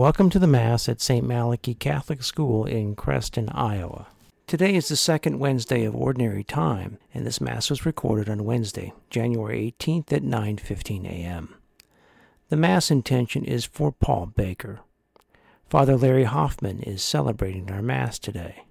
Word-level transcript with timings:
Welcome 0.00 0.30
to 0.30 0.38
the 0.38 0.46
Mass 0.46 0.88
at 0.88 1.02
St. 1.02 1.26
Malachy 1.26 1.74
Catholic 1.74 2.22
School 2.22 2.64
in 2.64 2.94
Creston, 2.94 3.50
Iowa. 3.50 4.06
Today 4.46 4.74
is 4.74 4.88
the 4.88 4.96
second 4.96 5.38
Wednesday 5.38 5.84
of 5.84 5.94
Ordinary 5.94 6.42
Time, 6.42 6.96
and 7.12 7.26
this 7.26 7.38
Mass 7.38 7.68
was 7.68 7.84
recorded 7.84 8.26
on 8.30 8.46
Wednesday, 8.46 8.94
January 9.10 9.74
18th 9.78 10.10
at 10.10 10.22
9:15 10.22 11.04
a.m. 11.04 11.54
The 12.48 12.56
Mass 12.56 12.90
intention 12.90 13.44
is 13.44 13.66
for 13.66 13.92
Paul 13.92 14.32
Baker. 14.34 14.80
Father 15.68 15.98
Larry 15.98 16.24
Hoffmann 16.24 16.80
is 16.80 17.02
celebrating 17.02 17.70
our 17.70 17.82
Mass 17.82 18.18
today. 18.18 18.64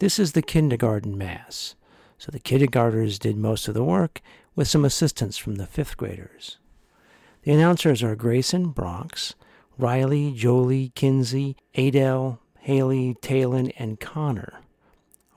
This 0.00 0.18
is 0.18 0.32
the 0.32 0.42
kindergarten 0.42 1.16
Mass, 1.16 1.76
so 2.18 2.32
the 2.32 2.40
kindergartners 2.40 3.20
did 3.20 3.36
most 3.36 3.68
of 3.68 3.74
the 3.74 3.84
work 3.84 4.20
with 4.56 4.66
some 4.66 4.84
assistance 4.84 5.38
from 5.38 5.54
the 5.54 5.68
fifth 5.68 5.96
graders. 5.96 6.58
The 7.44 7.52
announcers 7.52 8.02
are 8.02 8.16
Grayson 8.16 8.70
Bronx, 8.70 9.36
Riley, 9.78 10.32
Jolie, 10.32 10.92
Kinsey, 10.94 11.56
Adele, 11.74 12.38
Haley, 12.60 13.16
Talon, 13.20 13.70
and 13.72 13.98
Connor. 13.98 14.60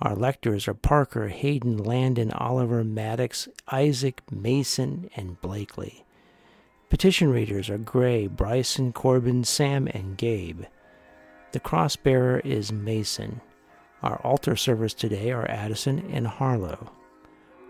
Our 0.01 0.15
lectors 0.15 0.67
are 0.67 0.73
Parker, 0.73 1.29
Hayden, 1.29 1.77
Landon, 1.77 2.31
Oliver, 2.31 2.83
Maddox, 2.83 3.47
Isaac, 3.71 4.21
Mason, 4.29 5.09
and 5.15 5.39
Blakely. 5.41 6.05
Petition 6.89 7.31
readers 7.31 7.69
are 7.69 7.77
Gray, 7.77 8.27
Bryson, 8.27 8.91
Corbin, 8.93 9.43
Sam, 9.43 9.87
and 9.87 10.17
Gabe. 10.17 10.65
The 11.53 11.59
cross 11.59 11.95
bearer 11.95 12.39
is 12.39 12.71
Mason. 12.71 13.39
Our 14.03 14.17
altar 14.17 14.55
servers 14.55 14.93
today 14.93 15.31
are 15.31 15.49
Addison 15.49 16.11
and 16.11 16.27
Harlow. 16.27 16.91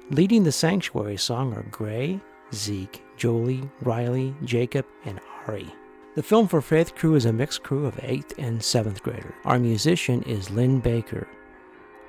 Leading 0.10 0.44
the 0.44 0.52
sanctuary 0.52 1.18
song 1.18 1.54
are 1.54 1.64
Gray, 1.72 2.20
Zeke, 2.54 3.04
Jolie, 3.18 3.70
Riley, 3.82 4.36
Jacob, 4.44 4.86
and 5.06 5.20
Ari. 5.48 5.72
The 6.16 6.24
Film 6.24 6.48
for 6.48 6.62
Faith 6.62 6.96
crew 6.96 7.16
is 7.16 7.26
a 7.26 7.34
mixed 7.34 7.62
crew 7.62 7.86
of 7.86 7.98
8th 7.98 8.38
and 8.38 8.62
7th 8.62 9.02
graders. 9.02 9.34
Our 9.44 9.60
musician 9.60 10.24
is 10.24 10.50
Lynn 10.50 10.80
Baker. 10.80 11.28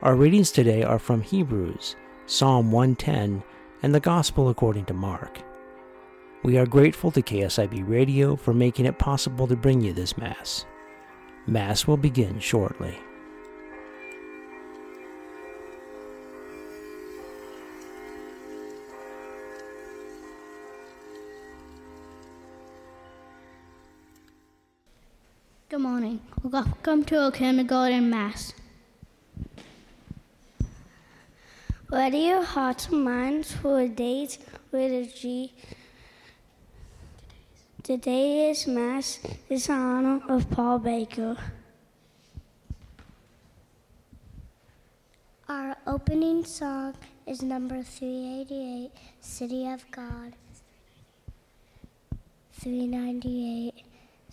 Our 0.01 0.15
readings 0.15 0.53
today 0.53 0.85
are 0.85 1.01
from 1.01 1.21
Hebrews, 1.21 1.97
Psalm 2.27 2.71
110, 2.71 3.43
and 3.83 3.93
the 3.93 3.99
Gospel 3.99 4.49
according 4.49 4.84
to 4.84 4.95
Mark. 4.95 5.41
We 6.45 6.57
are 6.57 6.67
grateful 6.67 7.11
to 7.11 7.21
KSIB 7.21 7.89
Radio 7.89 8.37
for 8.37 8.55
making 8.55 8.87
it 8.87 8.97
possible 8.97 9.49
to 9.49 9.57
bring 9.57 9.81
you 9.81 9.93
this 9.93 10.17
Mass. 10.17 10.67
Mass 11.49 11.89
will 11.89 11.97
begin 11.97 12.39
shortly. 12.39 12.97
Good 25.77 25.83
morning. 25.83 26.21
Welcome 26.43 27.05
to 27.05 27.25
our 27.25 27.31
kindergarten 27.31 28.09
mass. 28.09 28.55
Ready 31.91 32.21
your 32.21 32.43
hearts 32.43 32.87
and 32.89 33.05
minds 33.05 33.53
for 33.53 33.81
a 33.81 33.87
day's 33.87 34.39
liturgy. 34.73 35.53
Today's 37.83 38.67
mass 38.67 39.19
is 39.51 39.69
in 39.69 39.75
honor 39.75 40.23
of 40.31 40.49
Paul 40.51 40.79
Baker. 40.79 41.37
Our 45.47 45.77
opening 45.87 46.47
song 46.47 46.95
is 47.27 47.43
number 47.43 47.83
388, 47.83 48.93
City 49.21 49.69
of 49.69 49.85
God. 49.91 50.33
398. 52.63 53.86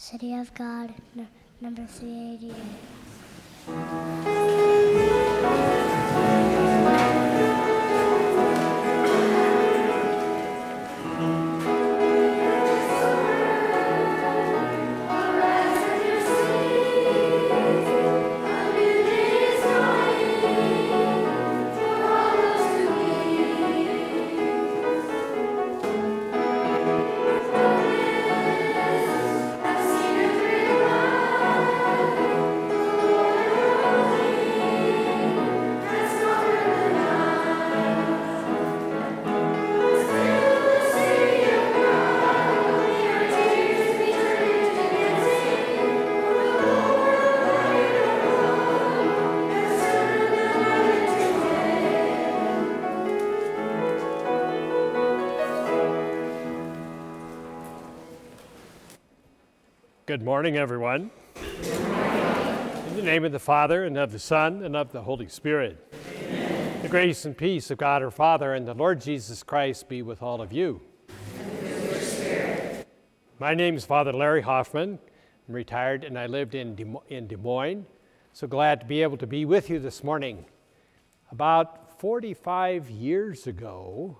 City 0.04 0.36
of 0.36 0.54
God, 0.54 0.94
no, 1.16 1.26
number 1.62 1.86
388. 1.86 4.33
Good 60.14 60.22
morning, 60.22 60.58
everyone. 60.58 61.10
In 61.38 62.96
the 62.96 63.02
name 63.02 63.26
of 63.26 63.32
the 63.32 63.40
Father, 63.40 63.86
and 63.86 63.98
of 63.98 64.12
the 64.12 64.20
Son, 64.20 64.62
and 64.62 64.76
of 64.76 64.92
the 64.92 65.02
Holy 65.02 65.28
Spirit. 65.28 65.92
Amen. 66.20 66.84
The 66.84 66.88
grace 66.88 67.26
and 67.26 67.36
peace 67.36 67.72
of 67.72 67.80
God 67.80 68.04
our 68.04 68.12
Father 68.12 68.54
and 68.54 68.68
the 68.68 68.76
Lord 68.76 69.02
Jesus 69.02 69.42
Christ 69.42 69.90
be 69.90 70.04
with 70.04 70.22
all 70.22 70.40
of 70.40 70.54
you. 70.54 70.82
My 73.40 73.56
name 73.56 73.76
is 73.76 73.86
Father 73.86 74.14
Larry 74.14 74.44
Hoffmann. 74.44 75.00
I'm 75.48 75.56
retired 75.56 76.04
and 76.04 76.20
I 76.20 76.28
lived 76.28 76.54
in 76.54 76.96
in 77.08 77.26
Des 77.26 77.38
Moines. 77.38 77.88
So 78.34 78.46
glad 78.46 78.82
to 78.82 78.86
be 78.86 79.02
able 79.02 79.18
to 79.18 79.26
be 79.26 79.46
with 79.46 79.68
you 79.72 79.80
this 79.80 80.04
morning. 80.04 80.46
About 81.32 82.00
45 82.00 82.88
years 82.88 83.48
ago, 83.48 84.20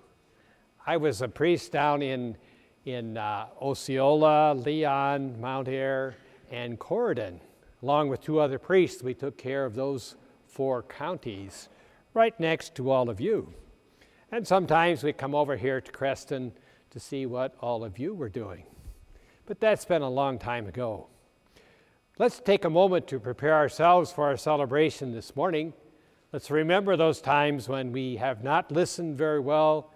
I 0.84 0.96
was 0.96 1.22
a 1.22 1.28
priest 1.28 1.70
down 1.70 2.02
in 2.02 2.36
in 2.84 3.16
uh, 3.16 3.46
Osceola, 3.60 4.54
Leon, 4.54 5.40
Mount 5.40 5.68
Ayr, 5.68 6.16
and 6.50 6.78
Corydon. 6.78 7.40
Along 7.82 8.08
with 8.08 8.22
two 8.22 8.38
other 8.38 8.58
priests, 8.58 9.02
we 9.02 9.14
took 9.14 9.36
care 9.38 9.64
of 9.64 9.74
those 9.74 10.16
four 10.46 10.82
counties 10.82 11.68
right 12.12 12.38
next 12.38 12.74
to 12.76 12.90
all 12.90 13.10
of 13.10 13.20
you. 13.20 13.52
And 14.30 14.46
sometimes 14.46 15.02
we 15.02 15.12
come 15.12 15.34
over 15.34 15.56
here 15.56 15.80
to 15.80 15.92
Creston 15.92 16.52
to 16.90 17.00
see 17.00 17.26
what 17.26 17.56
all 17.60 17.84
of 17.84 17.98
you 17.98 18.14
were 18.14 18.28
doing. 18.28 18.64
But 19.46 19.60
that's 19.60 19.84
been 19.84 20.02
a 20.02 20.10
long 20.10 20.38
time 20.38 20.66
ago. 20.66 21.08
Let's 22.18 22.38
take 22.38 22.64
a 22.64 22.70
moment 22.70 23.06
to 23.08 23.18
prepare 23.18 23.54
ourselves 23.54 24.12
for 24.12 24.24
our 24.24 24.36
celebration 24.36 25.12
this 25.12 25.34
morning. 25.34 25.72
Let's 26.32 26.50
remember 26.50 26.96
those 26.96 27.20
times 27.20 27.68
when 27.68 27.92
we 27.92 28.16
have 28.16 28.44
not 28.44 28.70
listened 28.70 29.16
very 29.18 29.40
well 29.40 29.92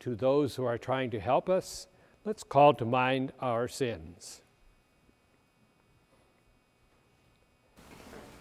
to 0.00 0.14
those 0.14 0.54
who 0.56 0.64
are 0.64 0.78
trying 0.78 1.10
to 1.10 1.20
help 1.20 1.48
us 1.48 1.86
Let's 2.26 2.42
call 2.42 2.72
to 2.74 2.86
mind 2.86 3.32
our 3.38 3.68
sins. 3.68 4.40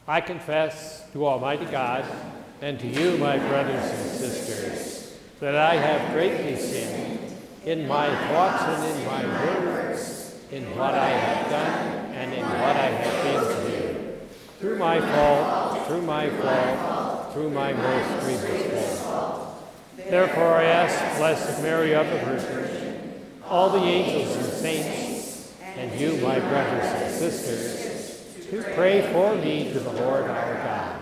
I 0.08 0.22
confess 0.22 1.12
to 1.12 1.28
Almighty 1.28 1.66
God 1.66 2.06
and 2.62 2.80
to 2.80 2.88
you, 2.88 3.18
my 3.18 3.38
brothers 3.38 3.84
and 3.84 4.10
sisters, 4.10 5.20
that 5.42 5.58
I 5.58 5.76
have 5.76 6.14
greatly 6.14 6.56
sinned 6.56 7.20
in 7.66 7.86
my 7.86 8.08
thoughts 8.28 8.64
and 8.64 9.00
in 9.00 9.06
my 9.06 9.26
words, 9.46 10.40
in 10.50 10.64
what 10.78 10.94
I 10.94 11.10
have 11.10 11.50
done 11.50 12.16
and 12.16 12.34
in 12.34 12.42
what 12.42 12.78
I 12.78 12.90
have 12.90 13.24
been 13.24 13.66
to. 13.66 14.18
Through 14.60 14.78
my 14.78 15.02
fault, 15.02 15.88
through 15.88 16.04
my 16.04 16.30
fault, 16.30 17.34
through 17.34 17.50
my 17.50 17.74
most 17.74 18.24
grievous 18.24 19.02
fault. 19.02 19.62
Therefore 19.98 20.56
I 20.56 20.64
ask, 20.64 21.18
Blessed 21.18 21.62
Mary, 21.62 21.94
ever 21.94 22.18
Virgin, 22.26 22.83
all 23.54 23.70
the 23.70 23.84
angels 23.84 24.36
and 24.36 24.46
saints, 24.46 25.54
and 25.62 26.00
you, 26.00 26.18
my 26.24 26.40
brothers 26.40 26.86
and 26.86 27.14
sisters, 27.14 28.48
to 28.50 28.64
pray 28.74 29.14
for 29.14 29.36
me 29.36 29.72
to 29.72 29.80
the 29.80 29.92
Lord 29.92 30.24
our 30.24 30.56
God. 30.56 31.00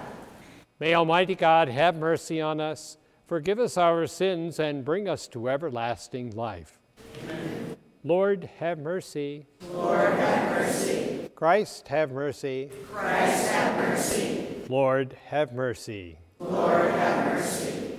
May 0.77 0.93
Almighty 0.93 1.33
God 1.33 1.69
have 1.69 1.95
mercy 1.95 2.41
on 2.41 2.59
us, 2.59 2.97
forgive 3.25 3.57
us 3.57 3.77
our 3.77 4.05
sins, 4.05 4.59
and 4.59 4.83
bring 4.83 5.07
us 5.07 5.29
to 5.29 5.47
everlasting 5.47 6.31
life. 6.31 6.77
Amen. 7.23 7.77
Lord, 8.03 8.49
have 8.59 8.79
mercy. 8.79 9.45
Lord, 9.71 10.11
have 10.11 10.51
mercy. 10.51 11.29
Christ, 11.33 11.87
have 11.87 12.11
mercy. 12.11 12.69
Christ, 12.91 13.47
have 13.47 13.77
mercy. 13.77 14.47
Lord, 14.67 15.15
have 15.27 15.53
mercy. 15.53 16.17
Lord, 16.37 16.91
have 16.91 17.33
mercy. 17.33 17.97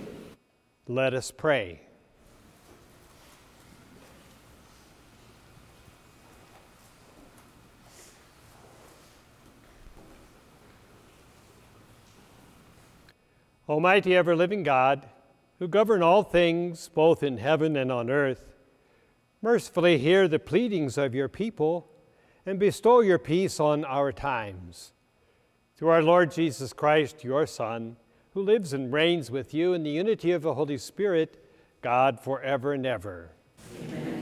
Let 0.87 1.15
us 1.15 1.31
pray. 1.31 1.87
Almighty 13.73 14.15
ever 14.15 14.37
living 14.37 14.63
God, 14.63 15.09
who 15.59 15.67
govern 15.67 16.03
all 16.03 16.23
things 16.23 16.91
both 16.91 17.23
in 17.23 17.39
heaven 17.39 17.75
and 17.75 17.91
on 17.91 18.11
earth, 18.11 18.55
mercifully 19.41 19.97
hear 19.97 20.29
the 20.29 20.39
pleadings 20.39 20.99
of 20.99 21.15
your 21.15 21.27
people 21.27 21.89
and 22.45 22.59
bestow 22.59 23.01
your 23.01 23.19
peace 23.19 23.59
on 23.59 23.83
our 23.87 24.13
times. 24.13 24.93
Through 25.75 25.89
our 25.89 26.03
Lord 26.03 26.33
Jesus 26.33 26.75
Christ, 26.75 27.25
your 27.25 27.47
Son, 27.47 27.97
who 28.35 28.43
lives 28.43 28.75
and 28.75 28.93
reigns 28.93 29.31
with 29.31 29.55
you 29.55 29.73
in 29.73 29.85
the 29.85 29.91
unity 29.91 30.33
of 30.33 30.43
the 30.43 30.53
Holy 30.53 30.77
Spirit, 30.77 31.43
God 31.81 32.21
forever 32.21 32.75
and 32.75 32.85
ever. 32.85 33.31
Amen. 33.81 34.13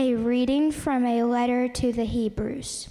A 0.00 0.14
reading 0.14 0.72
from 0.90 1.06
a 1.06 1.22
letter 1.22 1.68
to 1.68 1.92
the 1.92 2.02
Hebrews. 2.02 2.88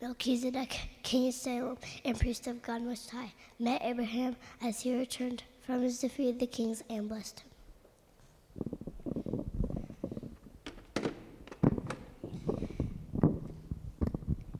Melchizedek, 0.00 0.88
king 1.02 1.28
of 1.28 1.34
Salem 1.34 1.76
and 2.06 2.18
priest 2.18 2.46
of 2.46 2.62
God 2.62 2.80
Most 2.80 3.10
High, 3.10 3.34
met 3.58 3.82
Abraham 3.84 4.36
as 4.62 4.80
he 4.80 4.96
returned 4.96 5.42
from 5.60 5.82
his 5.82 5.98
defeat 5.98 6.30
of 6.30 6.38
the 6.38 6.46
kings 6.46 6.82
and 6.88 7.06
blessed 7.06 7.42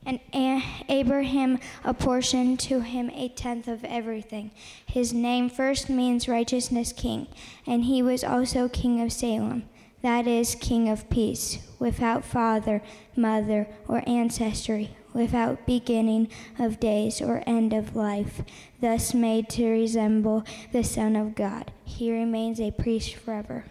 him. 0.05 0.19
And 0.31 0.68
Abraham 0.89 1.59
apportioned 1.85 2.59
to 2.61 2.81
him 2.81 3.09
a 3.11 3.29
tenth 3.29 3.67
of 3.67 3.85
everything. 3.85 4.51
His 4.85 5.13
name 5.13 5.49
first 5.49 5.89
means 5.89 6.27
righteousness 6.27 6.91
king, 6.91 7.27
and 7.65 7.85
he 7.85 8.01
was 8.01 8.23
also 8.23 8.67
king 8.67 8.99
of 8.99 9.13
Salem, 9.13 9.69
that 10.01 10.27
is, 10.27 10.55
king 10.55 10.89
of 10.89 11.09
peace, 11.09 11.59
without 11.77 12.25
father, 12.25 12.81
mother, 13.15 13.67
or 13.87 14.03
ancestry, 14.07 14.95
without 15.13 15.65
beginning 15.65 16.27
of 16.57 16.79
days 16.79 17.21
or 17.21 17.43
end 17.45 17.73
of 17.73 17.95
life, 17.95 18.41
thus 18.81 19.13
made 19.13 19.49
to 19.49 19.69
resemble 19.69 20.43
the 20.71 20.83
Son 20.83 21.15
of 21.15 21.35
God. 21.35 21.71
He 21.85 22.11
remains 22.11 22.59
a 22.59 22.71
priest 22.71 23.15
forever. 23.15 23.65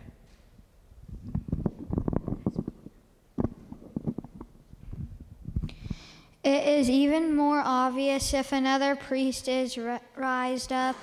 It 6.44 6.68
is 6.68 6.88
even 6.88 7.34
more 7.34 7.62
obvious 7.64 8.32
if 8.32 8.52
another 8.52 8.94
priest 8.94 9.48
is 9.48 9.78
raised 10.16 10.72
up 10.72 10.96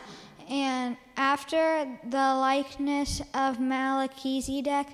and 0.50 0.96
after 1.18 1.88
the 2.10 2.36
likeness 2.36 3.22
of 3.34 3.60
Melchizedek, 3.60 4.88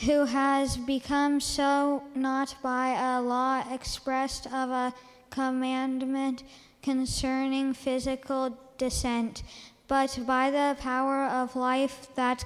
who 0.00 0.24
has 0.24 0.76
become 0.76 1.40
so 1.40 2.02
not 2.14 2.54
by 2.62 2.88
a 2.88 3.22
law 3.22 3.64
expressed 3.72 4.46
of 4.46 4.70
a 4.70 4.94
commandment 5.30 6.42
concerning 6.82 7.72
physical 7.72 8.58
descent, 8.76 9.42
but 9.88 10.18
by 10.26 10.50
the 10.50 10.76
power 10.80 11.24
of 11.24 11.56
life 11.56 12.08
that 12.16 12.44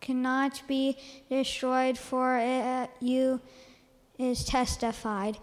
cannot 0.00 0.62
be 0.66 0.96
destroyed, 1.28 1.98
for 1.98 2.38
it, 2.38 2.90
you 3.00 3.40
is 4.18 4.44
testified. 4.44 5.36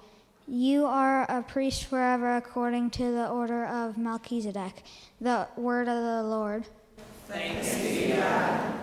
You 0.48 0.86
are 0.86 1.24
a 1.24 1.42
priest 1.42 1.86
forever 1.86 2.36
according 2.38 2.92
to 2.92 3.12
the 3.12 3.28
order 3.30 3.66
of 3.66 3.98
Melchizedek, 3.98 4.84
the 5.20 5.48
word 5.58 5.88
of 5.88 6.04
the 6.04 6.22
Lord. 6.22 6.66
Thanks 7.28 7.76
be 7.80 8.12
to 8.12 8.18
God. 8.18 8.74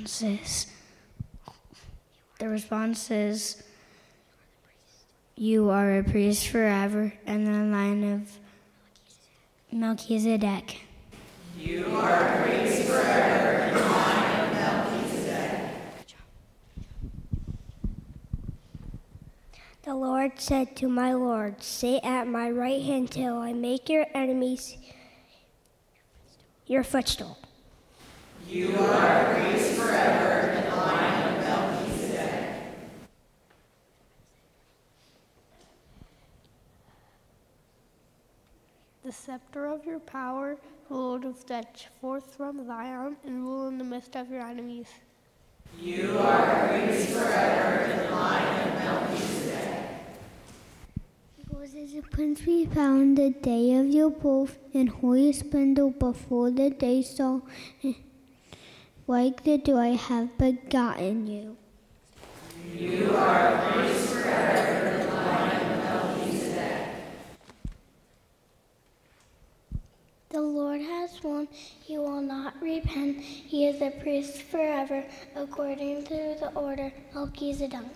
Response 0.00 0.22
is 0.22 0.66
the 2.38 2.48
response 2.48 3.10
is 3.10 3.62
you 5.36 5.68
are 5.68 5.98
a 5.98 6.02
priest 6.02 6.48
forever 6.48 7.12
in 7.26 7.44
the 7.44 7.76
line 7.76 8.04
of 8.04 8.38
Melchizedek. 9.70 10.80
You 11.58 11.84
are 11.96 12.14
a 12.14 12.42
priest 12.42 12.88
forever 12.88 13.64
in 13.64 13.74
the 13.74 13.80
line 13.80 14.40
of 14.40 14.52
Melchizedek. 14.54 15.60
The 19.82 19.94
Lord 19.94 20.32
said 20.36 20.76
to 20.76 20.88
my 20.88 21.12
Lord, 21.12 21.62
Sit 21.62 22.02
at 22.04 22.26
my 22.26 22.50
right 22.50 22.82
hand 22.82 23.10
till 23.10 23.36
I 23.36 23.52
make 23.52 23.90
your 23.90 24.06
enemies 24.14 24.78
your 26.66 26.84
footstool. 26.84 27.36
You 28.50 28.76
are 28.78 29.06
a 29.06 29.34
priest 29.34 29.78
forever 29.78 30.50
in 30.50 30.64
the 30.64 30.76
line 30.76 31.22
of 31.22 31.38
Melchizedek. 31.38 32.54
The 39.04 39.12
scepter 39.12 39.66
of 39.66 39.86
your 39.86 40.00
power, 40.00 40.56
the 40.88 40.94
Lord 40.94 41.22
will 41.22 41.34
stretch 41.34 41.86
forth 42.00 42.34
from 42.36 42.66
Zion 42.66 43.16
and 43.24 43.44
rule 43.44 43.68
in 43.68 43.78
the 43.78 43.84
midst 43.84 44.16
of 44.16 44.28
your 44.28 44.40
enemies. 44.40 44.88
You 45.80 46.18
are 46.18 46.66
a 46.66 46.68
priest 46.70 47.10
forever 47.10 47.84
in 47.84 47.98
the 47.98 48.10
line 48.10 48.68
of 48.68 48.74
Melchizedek. 48.74 49.78
Was 51.56 51.74
as 51.76 51.94
a 51.94 52.02
prince 52.02 52.44
we 52.44 52.66
found 52.66 53.16
the 53.16 53.30
day 53.30 53.74
of 53.74 53.90
your 53.90 54.10
birth 54.10 54.58
in 54.72 54.88
holy 54.88 55.32
splendor 55.32 55.90
before 55.90 56.50
the 56.50 56.70
day 56.70 57.02
saw 57.02 57.42
like 59.10 59.42
the 59.42 59.58
dew 59.58 59.76
I 59.76 59.88
have 59.88 60.38
begotten 60.38 61.26
you. 61.26 61.56
You 62.78 63.10
are 63.16 63.54
a 63.54 63.72
priest 63.72 64.06
forever 64.14 64.86
in 64.86 65.00
the 65.00 65.14
line 65.16 65.72
of 65.72 65.78
Melchizedek. 65.82 66.86
The 70.28 70.40
Lord 70.40 70.80
has 70.80 71.10
sworn 71.10 71.48
he 71.82 71.98
will 71.98 72.22
not 72.22 72.54
repent. 72.62 73.18
He 73.20 73.66
is 73.66 73.82
a 73.82 73.90
priest 73.90 74.42
forever, 74.42 75.04
according 75.34 76.04
to 76.04 76.36
the 76.38 76.52
order 76.54 76.92
of 77.12 77.14
Melchizedek. 77.32 77.90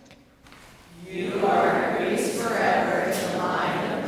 You 1.08 1.46
are 1.46 1.68
a 1.68 1.96
priest 1.96 2.42
forever 2.42 3.12
in 3.12 3.30
the 3.30 3.38
line 3.38 3.92
of 3.92 4.03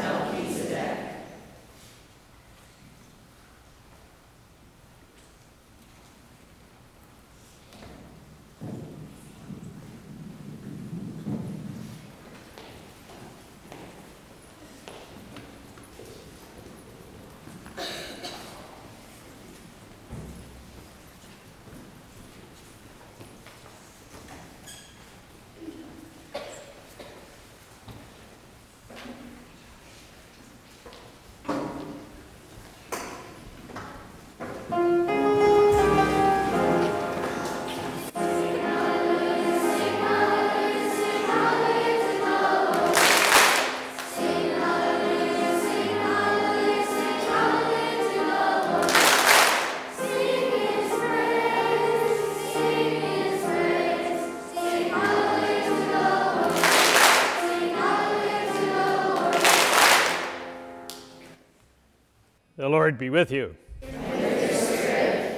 The 62.66 62.70
Lord 62.70 62.98
be 62.98 63.10
with 63.10 63.30
you. 63.30 63.54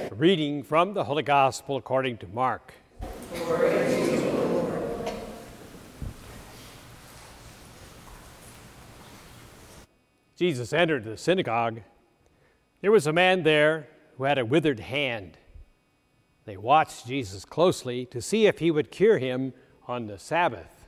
Reading 0.09 0.63
from 0.63 0.95
the 0.95 1.03
Holy 1.03 1.21
Gospel 1.21 1.77
according 1.77 2.17
to 2.17 2.27
Mark. 2.27 2.73
Jesus 10.35 10.73
entered 10.73 11.03
the 11.03 11.17
synagogue. 11.17 11.81
There 12.81 12.91
was 12.91 13.05
a 13.05 13.13
man 13.13 13.43
there 13.43 13.87
who 14.17 14.23
had 14.23 14.39
a 14.39 14.45
withered 14.45 14.79
hand. 14.79 15.37
They 16.45 16.57
watched 16.57 17.05
Jesus 17.05 17.45
closely 17.45 18.07
to 18.07 18.23
see 18.23 18.47
if 18.47 18.57
he 18.57 18.71
would 18.71 18.89
cure 18.89 19.19
him 19.19 19.53
on 19.87 20.07
the 20.07 20.17
Sabbath, 20.17 20.87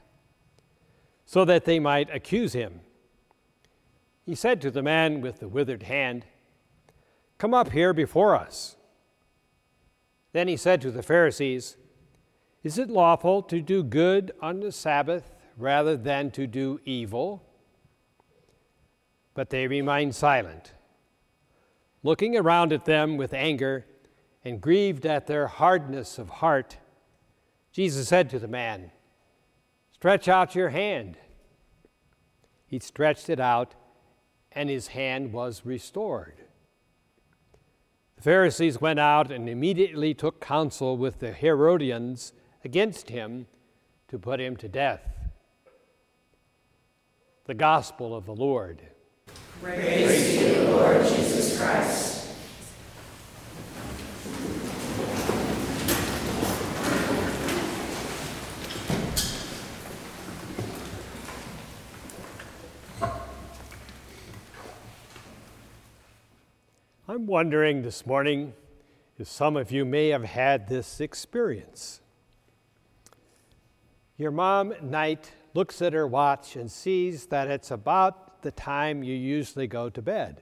so 1.23 1.45
that 1.45 1.65
they 1.65 1.77
might 1.77 2.09
accuse 2.11 2.53
him. 2.53 2.79
He 4.25 4.33
said 4.33 4.59
to 4.61 4.71
the 4.71 4.81
man 4.81 5.21
with 5.21 5.39
the 5.39 5.47
withered 5.47 5.83
hand, 5.83 6.25
Come 7.41 7.55
up 7.55 7.71
here 7.71 7.91
before 7.91 8.35
us. 8.35 8.75
Then 10.31 10.47
he 10.47 10.55
said 10.55 10.79
to 10.81 10.91
the 10.91 11.01
Pharisees, 11.01 11.75
Is 12.61 12.77
it 12.77 12.87
lawful 12.87 13.41
to 13.41 13.61
do 13.61 13.81
good 13.83 14.31
on 14.43 14.59
the 14.59 14.71
Sabbath 14.71 15.33
rather 15.57 15.97
than 15.97 16.29
to 16.33 16.45
do 16.45 16.79
evil? 16.85 17.41
But 19.33 19.49
they 19.49 19.65
remained 19.65 20.13
silent, 20.13 20.73
looking 22.03 22.37
around 22.37 22.73
at 22.73 22.85
them 22.85 23.17
with 23.17 23.33
anger 23.33 23.87
and 24.45 24.61
grieved 24.61 25.07
at 25.07 25.25
their 25.25 25.47
hardness 25.47 26.19
of 26.19 26.29
heart. 26.29 26.77
Jesus 27.71 28.07
said 28.07 28.29
to 28.29 28.37
the 28.37 28.47
man, 28.47 28.91
Stretch 29.93 30.27
out 30.27 30.53
your 30.53 30.69
hand. 30.69 31.17
He 32.67 32.77
stretched 32.77 33.31
it 33.31 33.39
out, 33.39 33.73
and 34.51 34.69
his 34.69 34.89
hand 34.89 35.33
was 35.33 35.65
restored. 35.65 36.35
The 38.21 38.25
Pharisees 38.25 38.79
went 38.79 38.99
out 38.99 39.31
and 39.31 39.49
immediately 39.49 40.13
took 40.13 40.39
counsel 40.39 40.95
with 40.95 41.17
the 41.21 41.33
Herodians 41.33 42.33
against 42.63 43.09
him 43.09 43.47
to 44.09 44.19
put 44.19 44.39
him 44.39 44.55
to 44.57 44.67
death. 44.67 45.01
The 47.45 47.55
Gospel 47.55 48.15
of 48.15 48.27
the 48.27 48.35
Lord. 48.35 48.83
Praise 49.59 50.39
you, 50.39 50.61
Lord 50.65 51.03
Jesus 51.07 51.59
Christ. 51.59 52.20
I'm 67.21 67.27
wondering 67.27 67.83
this 67.83 68.03
morning 68.07 68.53
if 69.19 69.27
some 69.27 69.55
of 69.55 69.71
you 69.71 69.85
may 69.85 70.07
have 70.07 70.23
had 70.23 70.67
this 70.67 70.99
experience. 70.99 72.01
Your 74.17 74.31
mom 74.31 74.73
night 74.81 75.31
looks 75.53 75.83
at 75.83 75.93
her 75.93 76.07
watch 76.07 76.55
and 76.55 76.71
sees 76.71 77.27
that 77.27 77.47
it's 77.47 77.69
about 77.69 78.41
the 78.41 78.49
time 78.49 79.03
you 79.03 79.13
usually 79.13 79.67
go 79.67 79.87
to 79.87 80.01
bed. 80.01 80.41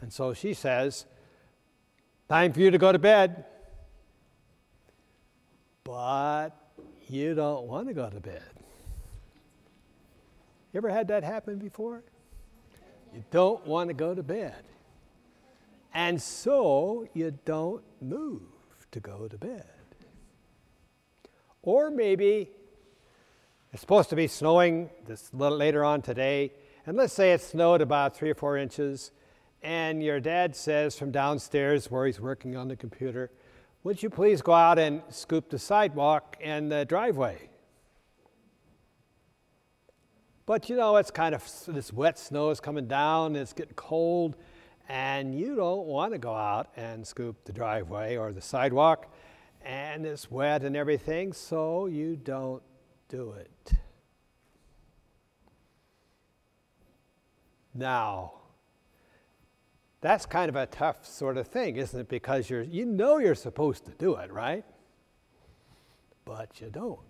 And 0.00 0.12
so 0.12 0.32
she 0.32 0.54
says, 0.54 1.06
Time 2.28 2.52
for 2.52 2.60
you 2.60 2.70
to 2.70 2.78
go 2.78 2.92
to 2.92 3.00
bed. 3.00 3.44
But 5.82 6.50
you 7.08 7.34
don't 7.34 7.66
want 7.66 7.88
to 7.88 7.94
go 7.94 8.08
to 8.08 8.20
bed. 8.20 8.52
You 10.72 10.78
ever 10.78 10.88
had 10.88 11.08
that 11.08 11.24
happen 11.24 11.58
before? 11.58 12.04
You 13.12 13.24
don't 13.32 13.66
want 13.66 13.88
to 13.88 13.94
go 13.94 14.14
to 14.14 14.22
bed. 14.22 14.62
And 15.96 16.20
so 16.20 17.08
you 17.14 17.38
don't 17.46 17.82
move 18.02 18.42
to 18.90 19.00
go 19.00 19.28
to 19.28 19.38
bed. 19.38 19.64
Or 21.62 21.90
maybe 21.90 22.50
it's 23.72 23.80
supposed 23.80 24.10
to 24.10 24.16
be 24.16 24.26
snowing 24.26 24.90
this 25.06 25.32
little 25.32 25.56
later 25.56 25.82
on 25.84 26.02
today 26.02 26.52
and 26.84 26.98
let's 26.98 27.14
say 27.14 27.32
it 27.32 27.40
snowed 27.40 27.80
about 27.80 28.14
three 28.14 28.30
or 28.30 28.34
four 28.34 28.58
inches, 28.58 29.10
and 29.60 30.02
your 30.02 30.20
dad 30.20 30.54
says 30.54 30.96
from 30.96 31.10
downstairs 31.10 31.90
where 31.90 32.04
he's 32.06 32.20
working 32.20 32.56
on 32.56 32.68
the 32.68 32.76
computer, 32.76 33.32
Would 33.82 34.02
you 34.02 34.10
please 34.10 34.42
go 34.42 34.52
out 34.52 34.78
and 34.78 35.02
scoop 35.08 35.48
the 35.48 35.58
sidewalk 35.58 36.36
and 36.40 36.70
the 36.70 36.84
driveway? 36.84 37.48
But 40.44 40.68
you 40.68 40.76
know, 40.76 40.96
it's 40.96 41.10
kind 41.10 41.34
of 41.34 41.42
this 41.66 41.90
wet 41.90 42.18
snow 42.18 42.50
is 42.50 42.60
coming 42.60 42.86
down, 42.86 43.34
it's 43.34 43.52
getting 43.52 43.74
cold, 43.74 44.36
and 44.88 45.34
you 45.34 45.56
don't 45.56 45.86
want 45.86 46.12
to 46.12 46.18
go 46.18 46.34
out 46.34 46.68
and 46.76 47.06
scoop 47.06 47.44
the 47.44 47.52
driveway 47.52 48.16
or 48.16 48.32
the 48.32 48.40
sidewalk, 48.40 49.12
and 49.64 50.06
it's 50.06 50.30
wet 50.30 50.62
and 50.62 50.76
everything, 50.76 51.32
so 51.32 51.86
you 51.86 52.16
don't 52.16 52.62
do 53.08 53.32
it. 53.32 53.76
now. 57.76 58.32
That's 60.00 60.26
kind 60.26 60.48
of 60.48 60.56
a 60.56 60.66
tough 60.66 61.06
sort 61.06 61.36
of 61.36 61.48
thing, 61.48 61.76
isn't 61.76 61.98
it? 61.98 62.08
Because 62.08 62.48
you're, 62.50 62.62
you 62.62 62.84
know 62.84 63.18
you're 63.18 63.34
supposed 63.34 63.84
to 63.86 63.92
do 63.92 64.14
it, 64.16 64.32
right? 64.32 64.64
But 66.24 66.60
you 66.60 66.68
don't. 66.70 67.00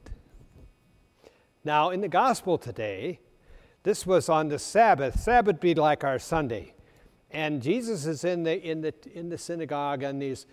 Now, 1.64 1.90
in 1.90 2.00
the 2.00 2.08
gospel 2.08 2.58
today, 2.58 3.20
this 3.82 4.06
was 4.06 4.28
on 4.28 4.48
the 4.48 4.58
Sabbath. 4.58 5.20
Sabbath 5.20 5.60
be 5.60 5.74
like 5.74 6.04
our 6.04 6.18
Sunday. 6.18 6.74
And 7.30 7.62
Jesus 7.62 8.06
is 8.06 8.24
in 8.24 8.44
the, 8.44 8.62
in 8.62 8.80
the, 8.80 8.94
in 9.12 9.28
the 9.28 9.38
synagogue, 9.38 10.02
and 10.02 10.20
these 10.22 10.46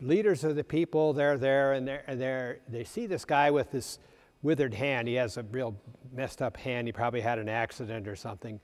leaders 0.00 0.44
of 0.44 0.56
the 0.56 0.64
people, 0.64 1.12
they're 1.12 1.38
there, 1.38 1.72
and 1.72 1.86
they're, 1.86 2.60
they 2.68 2.84
see 2.84 3.06
this 3.06 3.24
guy 3.24 3.50
with 3.50 3.70
this 3.70 3.98
withered 4.42 4.74
hand. 4.74 5.08
He 5.08 5.14
has 5.14 5.36
a 5.36 5.42
real 5.42 5.76
messed 6.12 6.40
up 6.40 6.56
hand. 6.56 6.88
He 6.88 6.92
probably 6.92 7.20
had 7.20 7.38
an 7.38 7.48
accident 7.48 8.08
or 8.08 8.16
something 8.16 8.60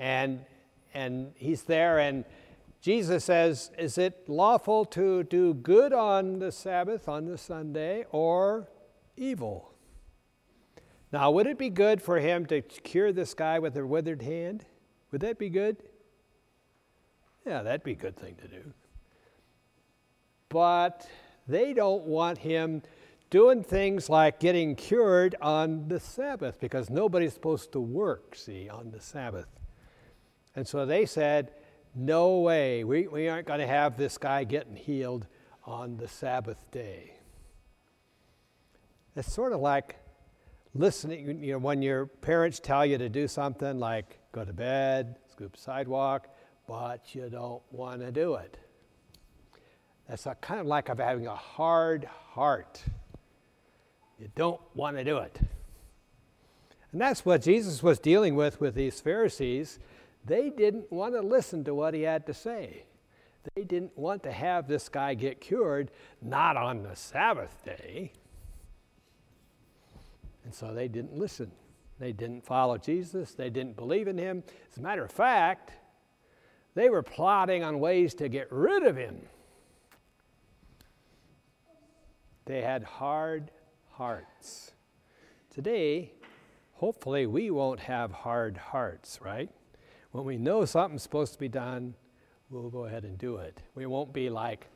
and, 0.00 0.40
and 0.94 1.32
he's 1.36 1.62
there, 1.62 2.00
and 2.00 2.24
Jesus 2.80 3.24
says, 3.24 3.70
Is 3.78 3.98
it 3.98 4.28
lawful 4.28 4.86
to 4.86 5.22
do 5.24 5.54
good 5.54 5.92
on 5.92 6.38
the 6.38 6.50
Sabbath, 6.50 7.06
on 7.06 7.26
the 7.26 7.36
Sunday, 7.36 8.06
or 8.10 8.66
evil? 9.16 9.74
Now, 11.12 11.30
would 11.32 11.46
it 11.46 11.58
be 11.58 11.68
good 11.68 12.00
for 12.00 12.18
him 12.18 12.46
to 12.46 12.62
cure 12.62 13.12
this 13.12 13.34
guy 13.34 13.58
with 13.58 13.76
a 13.76 13.86
withered 13.86 14.22
hand? 14.22 14.64
Would 15.12 15.20
that 15.20 15.38
be 15.38 15.50
good? 15.50 15.76
Yeah, 17.46 17.62
that'd 17.62 17.82
be 17.82 17.92
a 17.92 17.96
good 17.96 18.16
thing 18.16 18.36
to 18.36 18.48
do. 18.48 18.72
But 20.48 21.08
they 21.48 21.72
don't 21.72 22.04
want 22.04 22.38
him 22.38 22.82
doing 23.30 23.62
things 23.62 24.10
like 24.10 24.40
getting 24.40 24.74
cured 24.74 25.36
on 25.40 25.88
the 25.88 26.00
Sabbath 26.00 26.58
because 26.60 26.90
nobody's 26.90 27.32
supposed 27.32 27.72
to 27.72 27.80
work, 27.80 28.34
see, 28.34 28.68
on 28.68 28.90
the 28.90 29.00
Sabbath. 29.00 29.46
And 30.56 30.66
so 30.66 30.84
they 30.84 31.06
said, 31.06 31.52
No 31.94 32.40
way, 32.40 32.84
we, 32.84 33.06
we 33.06 33.28
aren't 33.28 33.46
going 33.46 33.60
to 33.60 33.66
have 33.66 33.96
this 33.96 34.18
guy 34.18 34.44
getting 34.44 34.76
healed 34.76 35.26
on 35.64 35.96
the 35.96 36.08
Sabbath 36.08 36.70
day. 36.72 37.14
It's 39.16 39.32
sort 39.32 39.52
of 39.52 39.60
like 39.60 39.96
listening, 40.74 41.42
you 41.42 41.52
know, 41.52 41.58
when 41.58 41.82
your 41.82 42.06
parents 42.06 42.60
tell 42.60 42.84
you 42.84 42.98
to 42.98 43.08
do 43.08 43.28
something 43.28 43.78
like 43.78 44.18
go 44.32 44.44
to 44.44 44.52
bed, 44.52 45.16
scoop 45.30 45.56
sidewalk, 45.56 46.28
but 46.70 47.16
you 47.16 47.28
don't 47.28 47.60
want 47.72 47.98
to 47.98 48.12
do 48.12 48.36
it. 48.36 48.56
That's 50.08 50.24
a, 50.26 50.36
kind 50.36 50.60
of 50.60 50.68
like 50.68 50.88
of 50.88 50.98
having 50.98 51.26
a 51.26 51.34
hard 51.34 52.04
heart. 52.04 52.80
You 54.20 54.28
don't 54.36 54.60
want 54.76 54.96
to 54.96 55.02
do 55.02 55.18
it. 55.18 55.36
And 56.92 57.00
that's 57.00 57.26
what 57.26 57.42
Jesus 57.42 57.82
was 57.82 57.98
dealing 57.98 58.36
with 58.36 58.60
with 58.60 58.76
these 58.76 59.00
Pharisees. 59.00 59.80
They 60.24 60.48
didn't 60.48 60.92
want 60.92 61.14
to 61.14 61.22
listen 61.22 61.64
to 61.64 61.74
what 61.74 61.92
he 61.92 62.02
had 62.02 62.24
to 62.26 62.34
say. 62.34 62.84
They 63.56 63.64
didn't 63.64 63.98
want 63.98 64.22
to 64.22 64.30
have 64.30 64.68
this 64.68 64.88
guy 64.88 65.14
get 65.14 65.40
cured, 65.40 65.90
not 66.22 66.56
on 66.56 66.84
the 66.84 66.94
Sabbath 66.94 67.64
day. 67.64 68.12
And 70.44 70.54
so 70.54 70.72
they 70.72 70.86
didn't 70.86 71.18
listen. 71.18 71.50
They 71.98 72.12
didn't 72.12 72.46
follow 72.46 72.78
Jesus. 72.78 73.34
They 73.34 73.50
didn't 73.50 73.74
believe 73.74 74.06
in 74.06 74.16
him. 74.16 74.44
As 74.70 74.78
a 74.78 74.82
matter 74.82 75.02
of 75.02 75.10
fact, 75.10 75.72
they 76.74 76.88
were 76.88 77.02
plotting 77.02 77.62
on 77.62 77.80
ways 77.80 78.14
to 78.14 78.28
get 78.28 78.50
rid 78.50 78.84
of 78.84 78.96
him. 78.96 79.20
They 82.46 82.62
had 82.62 82.82
hard 82.82 83.50
hearts. 83.92 84.72
Today, 85.54 86.12
hopefully, 86.74 87.26
we 87.26 87.50
won't 87.50 87.80
have 87.80 88.12
hard 88.12 88.56
hearts, 88.56 89.20
right? 89.20 89.50
When 90.12 90.24
we 90.24 90.36
know 90.36 90.64
something's 90.64 91.02
supposed 91.02 91.32
to 91.34 91.38
be 91.38 91.48
done, 91.48 91.94
we'll 92.48 92.70
go 92.70 92.86
ahead 92.86 93.04
and 93.04 93.16
do 93.18 93.36
it. 93.36 93.62
We 93.74 93.86
won't 93.86 94.12
be 94.12 94.30
like 94.30 94.66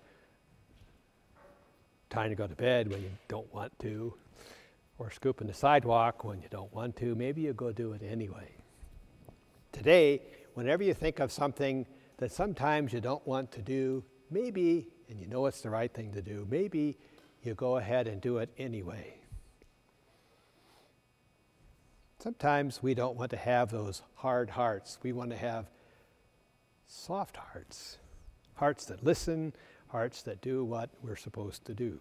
trying 2.10 2.30
to 2.30 2.36
go 2.36 2.46
to 2.46 2.54
bed 2.54 2.88
when 2.88 3.02
you 3.02 3.10
don't 3.26 3.52
want 3.52 3.76
to, 3.80 4.14
or 4.98 5.10
scooping 5.10 5.48
the 5.48 5.54
sidewalk 5.54 6.22
when 6.22 6.40
you 6.40 6.48
don't 6.50 6.72
want 6.72 6.96
to. 6.96 7.14
Maybe 7.16 7.42
you 7.42 7.52
go 7.52 7.72
do 7.72 7.92
it 7.92 8.02
anyway. 8.02 8.52
Today, 9.72 10.22
whenever 10.54 10.82
you 10.82 10.94
think 10.94 11.20
of 11.20 11.30
something 11.30 11.86
that 12.18 12.32
sometimes 12.32 12.92
you 12.92 13.00
don't 13.00 13.26
want 13.26 13.52
to 13.52 13.62
do, 13.62 14.04
maybe, 14.30 14.88
and 15.08 15.20
you 15.20 15.26
know 15.26 15.46
it's 15.46 15.60
the 15.60 15.70
right 15.70 15.92
thing 15.92 16.12
to 16.12 16.22
do, 16.22 16.46
maybe 16.50 16.96
you 17.42 17.54
go 17.54 17.76
ahead 17.76 18.08
and 18.08 18.20
do 18.20 18.38
it 18.38 18.50
anyway. 18.56 19.14
Sometimes 22.18 22.82
we 22.82 22.94
don't 22.94 23.16
want 23.16 23.30
to 23.32 23.36
have 23.36 23.70
those 23.70 24.00
hard 24.14 24.48
hearts. 24.48 24.98
We 25.02 25.12
want 25.12 25.30
to 25.30 25.36
have 25.36 25.66
soft 26.86 27.36
hearts, 27.36 27.98
hearts 28.54 28.86
that 28.86 29.04
listen, 29.04 29.52
hearts 29.88 30.22
that 30.22 30.40
do 30.40 30.64
what 30.64 30.88
we're 31.02 31.16
supposed 31.16 31.66
to 31.66 31.74
do. 31.74 32.00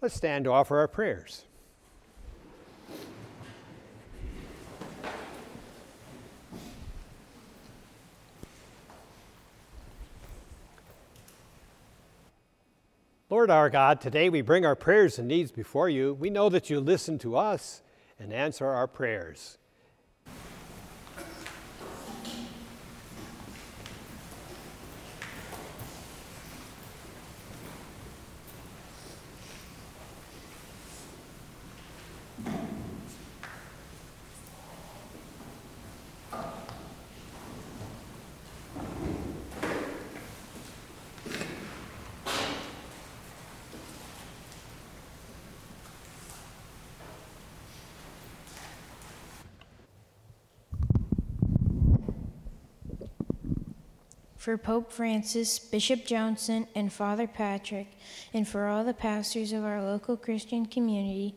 Let's 0.00 0.14
stand 0.14 0.46
to 0.46 0.52
offer 0.52 0.78
our 0.78 0.88
prayers. 0.88 1.44
Lord 13.40 13.50
our 13.50 13.70
God, 13.70 14.02
today 14.02 14.28
we 14.28 14.42
bring 14.42 14.66
our 14.66 14.76
prayers 14.76 15.18
and 15.18 15.26
needs 15.26 15.50
before 15.50 15.88
you. 15.88 16.12
We 16.12 16.28
know 16.28 16.50
that 16.50 16.68
you 16.68 16.78
listen 16.78 17.18
to 17.20 17.38
us 17.38 17.80
and 18.18 18.34
answer 18.34 18.66
our 18.66 18.86
prayers. 18.86 19.56
For 54.40 54.56
Pope 54.56 54.90
Francis, 54.90 55.58
Bishop 55.58 56.06
Joensen, 56.06 56.66
and 56.74 56.90
Father 56.90 57.26
Patrick, 57.26 57.88
and 58.32 58.48
for 58.48 58.68
all 58.68 58.84
the 58.84 58.94
pastors 58.94 59.52
of 59.52 59.64
our 59.64 59.82
local 59.82 60.16
Christian 60.16 60.64
community, 60.64 61.34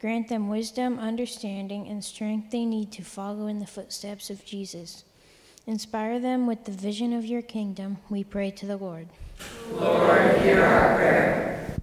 grant 0.00 0.28
them 0.28 0.48
wisdom, 0.48 1.00
understanding, 1.00 1.88
and 1.88 2.04
strength 2.04 2.52
they 2.52 2.64
need 2.64 2.92
to 2.92 3.02
follow 3.02 3.48
in 3.48 3.58
the 3.58 3.66
footsteps 3.66 4.30
of 4.30 4.44
Jesus. 4.44 5.02
Inspire 5.66 6.20
them 6.20 6.46
with 6.46 6.64
the 6.64 6.70
vision 6.70 7.12
of 7.12 7.24
your 7.24 7.42
kingdom, 7.42 7.96
we 8.08 8.22
pray 8.22 8.52
to 8.52 8.66
the 8.66 8.76
Lord. 8.76 9.08
Lord, 9.72 10.38
hear 10.38 10.62
our 10.62 10.94
prayer. 10.94 11.76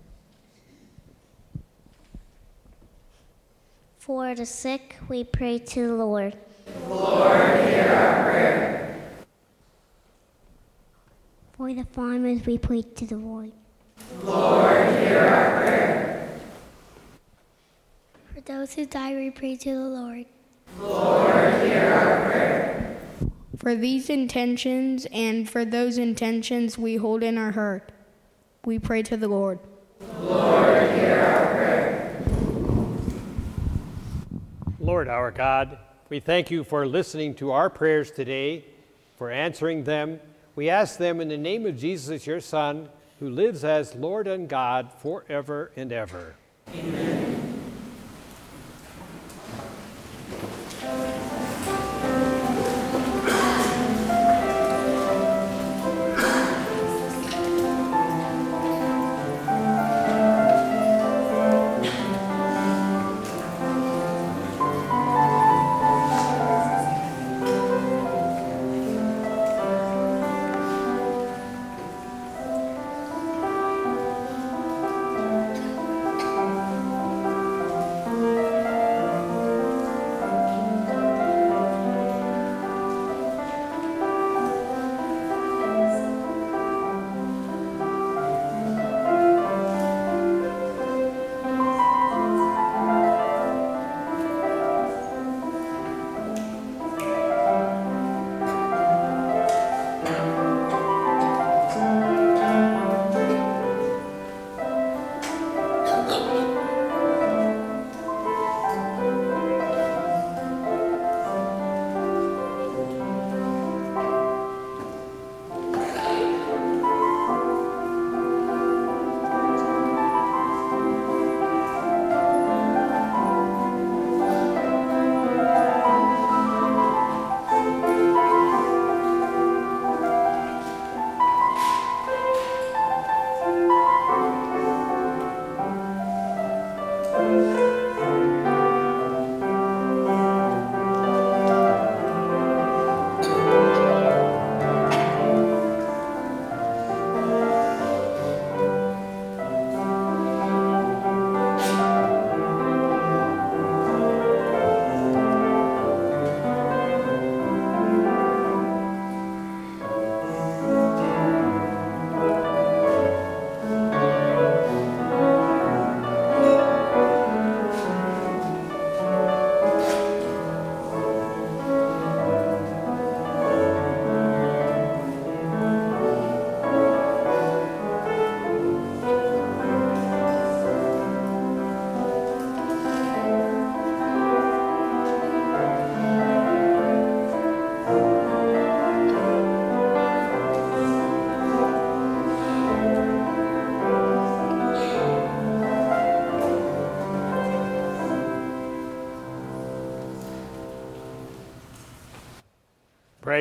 For 4.00 4.34
the 4.36 4.46
sick, 4.46 4.96
we 5.10 5.26
pray 5.26 5.60
to 5.60 5.88
the 5.98 6.06
Lord. 6.06 6.38
Lord, 6.88 7.68
hear 7.68 7.90
our 7.90 8.32
prayer. 8.32 8.71
For 11.72 11.78
the 11.78 11.86
farmers, 11.86 12.46
we 12.46 12.58
pray 12.58 12.82
to 12.82 13.06
the 13.06 13.16
Lord. 13.16 13.54
Lord, 14.26 14.88
hear 14.98 15.20
our 15.20 15.62
prayer. 15.62 16.30
For 18.34 18.42
those 18.42 18.74
who 18.74 18.86
die, 18.86 19.16
we 19.16 19.32
pray 19.32 19.56
to 19.56 19.70
the 19.70 19.80
Lord. 19.80 20.26
Lord, 20.82 21.34
hear 21.64 21.94
our 21.94 22.30
prayer. 22.30 22.98
For 23.56 23.74
these 23.74 24.10
intentions 24.10 25.08
and 25.14 25.50
for 25.50 25.64
those 25.64 25.98
intentions 25.98 26.78
we 26.78 26.98
hold 26.98 27.24
in 27.24 27.38
our 27.38 27.52
heart, 27.52 27.94
we 28.66 28.78
pray 28.78 29.02
to 29.04 29.16
the 29.16 29.30
Lord. 29.30 29.58
Lord, 30.20 30.92
hear 30.92 31.22
our 31.22 31.54
prayer. 31.54 32.24
Lord 34.78 35.08
our 35.08 35.32
God, 35.32 35.78
we 36.10 36.20
thank 36.20 36.52
you 36.52 36.66
for 36.66 36.86
listening 36.86 37.34
to 37.36 37.54
our 37.54 37.70
prayers 37.70 38.12
today, 38.12 38.66
for 39.16 39.32
answering 39.32 39.86
them 39.86 40.20
we 40.56 40.70
ask 40.70 40.98
them 40.98 41.22
in 41.22 41.30
the 41.30 41.38
name 41.38 41.66
of 41.66 41.78
Jesus, 41.78 42.28
your 42.28 42.42
Son, 42.42 42.90
who 43.20 43.30
lives 43.30 43.64
as 43.64 43.96
Lord 43.96 44.28
and 44.28 44.50
God 44.50 44.92
forever 44.92 45.72
and 45.76 45.92
ever. 45.92 46.36
Amen. 46.74 47.01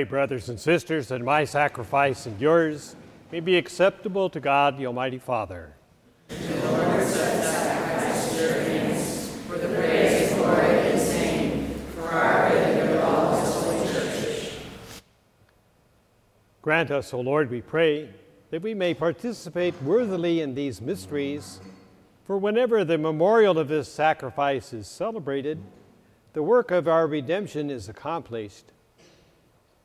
Pray, 0.01 0.09
brothers 0.09 0.49
and 0.49 0.59
sisters, 0.59 1.09
that 1.09 1.21
my 1.21 1.45
sacrifice 1.45 2.25
and 2.25 2.41
yours 2.41 2.97
may 3.31 3.41
be 3.41 3.59
acceptable 3.59 4.31
to 4.31 4.41
God, 4.41 4.79
the 4.79 4.87
Almighty 4.87 5.19
Father. 5.19 5.75
Grant 16.63 16.91
us, 16.91 17.13
O 17.13 17.21
Lord, 17.21 17.51
we 17.51 17.61
pray, 17.61 18.09
that 18.49 18.63
we 18.63 18.73
may 18.73 18.95
participate 18.95 19.75
worthily 19.83 20.41
in 20.41 20.55
these 20.55 20.81
mysteries. 20.81 21.61
For 22.25 22.39
whenever 22.39 22.87
the 22.87 22.97
memorial 22.97 23.59
of 23.59 23.69
this 23.69 23.93
sacrifice 23.93 24.73
is 24.73 24.87
celebrated, 24.87 25.63
the 26.33 26.43
work 26.43 26.71
of 26.71 26.89
our 26.89 27.07
redemption 27.07 27.69
is 27.69 27.91
accomplished. 27.91 28.73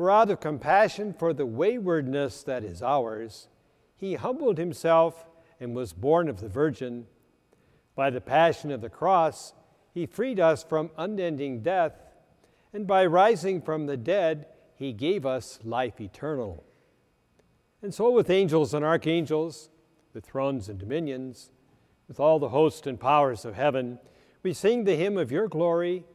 For 0.00 0.10
out 0.10 0.30
of 0.30 0.40
compassion 0.40 1.12
for 1.12 1.34
the 1.34 1.44
waywardness 1.44 2.42
that 2.44 2.64
is 2.64 2.82
ours, 2.82 3.48
he 3.98 4.14
humbled 4.14 4.56
himself 4.56 5.26
and 5.60 5.76
was 5.76 5.92
born 5.92 6.30
of 6.30 6.40
the 6.40 6.48
Virgin. 6.48 7.06
By 7.94 8.08
the 8.08 8.22
passion 8.22 8.70
of 8.70 8.80
the 8.80 8.88
cross, 8.88 9.52
he 9.92 10.06
freed 10.06 10.40
us 10.40 10.64
from 10.64 10.90
unending 10.96 11.60
death, 11.60 11.92
and 12.72 12.86
by 12.86 13.04
rising 13.04 13.60
from 13.60 13.84
the 13.84 13.98
dead, 13.98 14.46
he 14.74 14.94
gave 14.94 15.26
us 15.26 15.58
life 15.64 16.00
eternal. 16.00 16.64
And 17.82 17.92
so, 17.92 18.10
with 18.10 18.30
angels 18.30 18.72
and 18.72 18.82
archangels, 18.82 19.68
with 20.14 20.24
thrones 20.24 20.70
and 20.70 20.78
dominions, 20.78 21.50
with 22.08 22.18
all 22.18 22.38
the 22.38 22.48
hosts 22.48 22.86
and 22.86 22.98
powers 22.98 23.44
of 23.44 23.54
heaven, 23.54 23.98
we 24.42 24.54
sing 24.54 24.84
the 24.84 24.96
hymn 24.96 25.18
of 25.18 25.30
your 25.30 25.46
glory, 25.46 26.06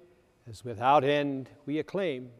as 0.50 0.66
without 0.66 1.04
end 1.04 1.52
we 1.68 1.78
acclaim. 1.78 2.32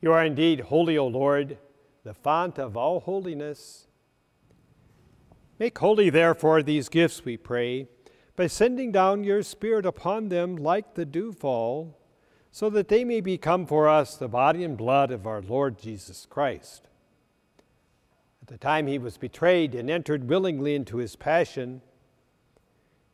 You 0.00 0.12
are 0.12 0.24
indeed 0.24 0.60
holy, 0.60 0.96
O 0.96 1.06
Lord, 1.06 1.58
the 2.04 2.14
font 2.14 2.58
of 2.58 2.76
all 2.76 3.00
holiness. 3.00 3.86
Make 5.58 5.78
holy, 5.78 6.08
therefore, 6.08 6.62
these 6.62 6.88
gifts, 6.88 7.24
we 7.24 7.36
pray, 7.36 7.86
by 8.34 8.46
sending 8.46 8.92
down 8.92 9.24
your 9.24 9.42
Spirit 9.42 9.84
upon 9.84 10.28
them 10.28 10.56
like 10.56 10.94
the 10.94 11.04
dewfall, 11.04 11.98
so 12.50 12.70
that 12.70 12.88
they 12.88 13.04
may 13.04 13.20
become 13.20 13.66
for 13.66 13.88
us 13.88 14.16
the 14.16 14.26
body 14.26 14.64
and 14.64 14.76
blood 14.76 15.10
of 15.10 15.26
our 15.26 15.42
Lord 15.42 15.78
Jesus 15.78 16.26
Christ. 16.26 16.88
At 18.40 18.48
the 18.48 18.58
time 18.58 18.86
he 18.86 18.98
was 18.98 19.18
betrayed 19.18 19.74
and 19.74 19.90
entered 19.90 20.28
willingly 20.28 20.74
into 20.74 20.96
his 20.96 21.14
passion, 21.14 21.82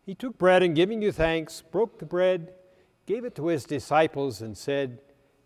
he 0.04 0.14
took 0.14 0.38
bread 0.38 0.62
and 0.62 0.76
giving 0.76 1.02
you 1.02 1.10
thanks, 1.10 1.60
broke 1.60 1.98
the 1.98 2.06
bread, 2.06 2.54
gave 3.06 3.24
it 3.24 3.34
to 3.34 3.48
his 3.48 3.64
disciples, 3.64 4.40
and 4.40 4.56
said, 4.56 5.00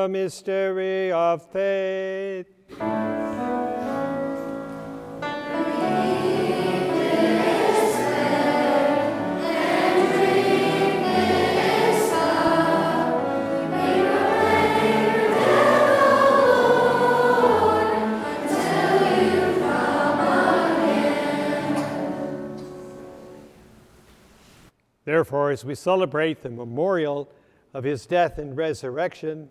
The 0.00 0.08
mystery 0.08 1.12
of 1.12 1.44
faith. 1.50 2.46
Therefore, 25.04 25.50
as 25.50 25.62
we 25.62 25.74
celebrate 25.74 26.40
the 26.40 26.48
memorial 26.48 27.30
of 27.74 27.84
his 27.84 28.06
death 28.06 28.38
and 28.38 28.56
resurrection, 28.56 29.50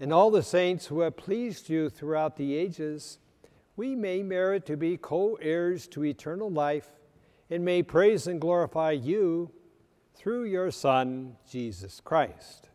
and 0.00 0.12
all 0.12 0.30
the 0.30 0.42
saints 0.42 0.86
who 0.86 1.00
have 1.00 1.16
pleased 1.16 1.68
you 1.68 1.88
throughout 1.88 2.36
the 2.36 2.56
ages, 2.56 3.18
we 3.76 3.94
may 3.94 4.22
merit 4.22 4.66
to 4.66 4.76
be 4.76 4.96
co 4.96 5.36
heirs 5.40 5.86
to 5.88 6.04
eternal 6.04 6.50
life 6.50 6.88
and 7.50 7.64
may 7.64 7.82
praise 7.82 8.26
and 8.26 8.40
glorify 8.40 8.90
you 8.90 9.50
through 10.14 10.44
your 10.44 10.70
Son, 10.70 11.36
Jesus 11.50 12.00
Christ. 12.00 12.68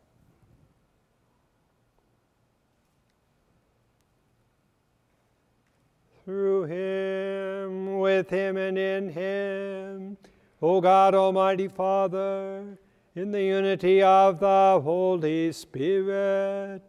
Through 6.23 6.65
him, 6.65 7.99
with 7.99 8.29
him, 8.29 8.55
and 8.55 8.77
in 8.77 9.10
him, 9.10 10.17
O 10.62 10.79
God, 10.79 11.15
Almighty 11.15 11.67
Father, 11.67 12.77
in 13.15 13.32
the 13.32 13.41
unity 13.41 14.03
of 14.03 14.39
the 14.39 14.79
Holy 14.84 15.51
Spirit, 15.51 16.84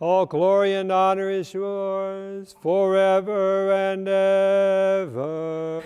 all 0.00 0.26
glory 0.26 0.74
and 0.74 0.90
honor 0.90 1.30
is 1.30 1.54
yours 1.54 2.54
forever 2.60 3.72
and 3.72 4.08
ever. 4.08 5.82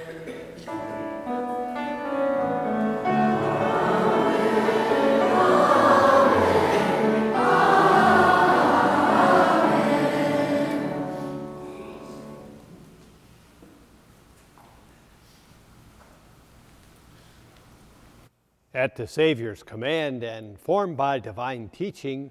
At 18.74 18.96
the 18.96 19.06
Savior's 19.06 19.62
command 19.62 20.22
and 20.22 20.58
formed 20.58 20.96
by 20.96 21.18
divine 21.18 21.68
teaching, 21.68 22.30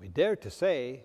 we 0.00 0.08
dare 0.08 0.36
to 0.36 0.48
say, 0.48 1.04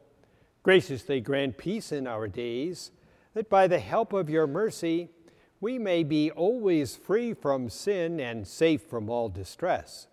Graciously 0.63 1.19
grant 1.21 1.57
peace 1.57 1.91
in 1.91 2.05
our 2.05 2.27
days, 2.27 2.91
that 3.33 3.49
by 3.49 3.67
the 3.67 3.79
help 3.79 4.13
of 4.13 4.29
your 4.29 4.45
mercy 4.45 5.09
we 5.59 5.77
may 5.79 6.03
be 6.03 6.29
always 6.31 6.95
free 6.95 7.33
from 7.33 7.69
sin 7.69 8.19
and 8.19 8.47
safe 8.47 8.81
from 8.81 9.09
all 9.09 9.29
distress, 9.29 10.07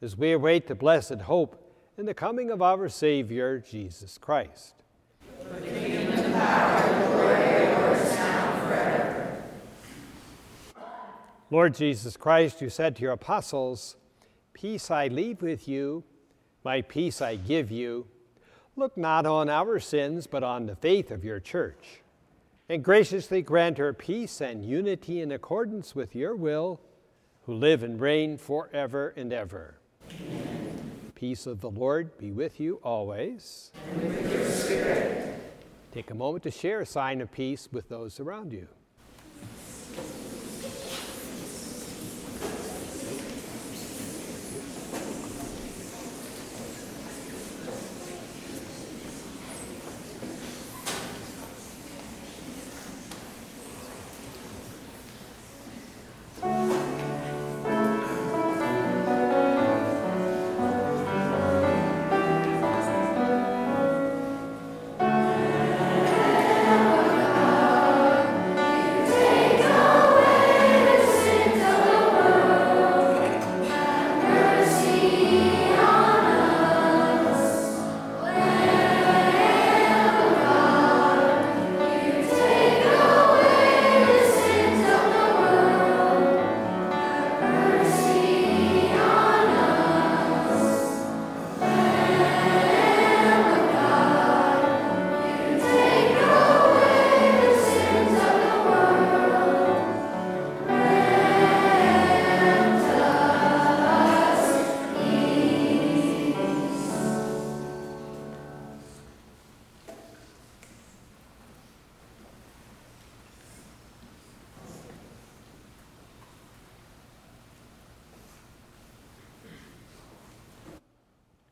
as 0.00 0.16
we 0.16 0.32
await 0.32 0.66
the 0.66 0.74
blessed 0.74 1.22
hope 1.22 1.58
in 1.96 2.06
the 2.06 2.14
coming 2.14 2.50
of 2.50 2.62
our 2.62 2.88
Savior, 2.88 3.58
Jesus 3.58 4.18
Christ. 4.18 4.74
Lord 11.50 11.74
Jesus 11.74 12.16
Christ, 12.16 12.62
you 12.62 12.70
said 12.70 12.96
to 12.96 13.02
your 13.02 13.12
apostles, 13.12 13.96
Peace 14.54 14.90
I 14.90 15.08
leave 15.08 15.42
with 15.42 15.68
you, 15.68 16.02
my 16.64 16.80
peace 16.80 17.20
I 17.20 17.36
give 17.36 17.70
you. 17.70 18.06
Look 18.74 18.96
not 18.96 19.26
on 19.26 19.50
our 19.50 19.78
sins, 19.78 20.26
but 20.26 20.42
on 20.42 20.66
the 20.66 20.76
faith 20.76 21.10
of 21.10 21.24
your 21.24 21.40
church, 21.40 22.00
and 22.68 22.82
graciously 22.82 23.42
grant 23.42 23.76
her 23.76 23.92
peace 23.92 24.40
and 24.40 24.64
unity 24.64 25.20
in 25.20 25.30
accordance 25.30 25.94
with 25.94 26.14
your 26.14 26.34
will, 26.34 26.80
who 27.44 27.54
live 27.54 27.82
and 27.82 28.00
reign 28.00 28.38
forever 28.38 29.12
and 29.16 29.32
ever. 29.32 29.74
Amen. 30.10 31.12
Peace 31.14 31.46
of 31.46 31.60
the 31.60 31.70
Lord 31.70 32.16
be 32.18 32.32
with 32.32 32.58
you 32.58 32.80
always. 32.82 33.72
And 33.92 34.02
with 34.02 34.32
your 34.32 34.50
spirit. 34.50 35.40
Take 35.92 36.10
a 36.10 36.14
moment 36.14 36.44
to 36.44 36.50
share 36.50 36.80
a 36.80 36.86
sign 36.86 37.20
of 37.20 37.30
peace 37.30 37.68
with 37.70 37.90
those 37.90 38.18
around 38.18 38.52
you. 38.52 38.68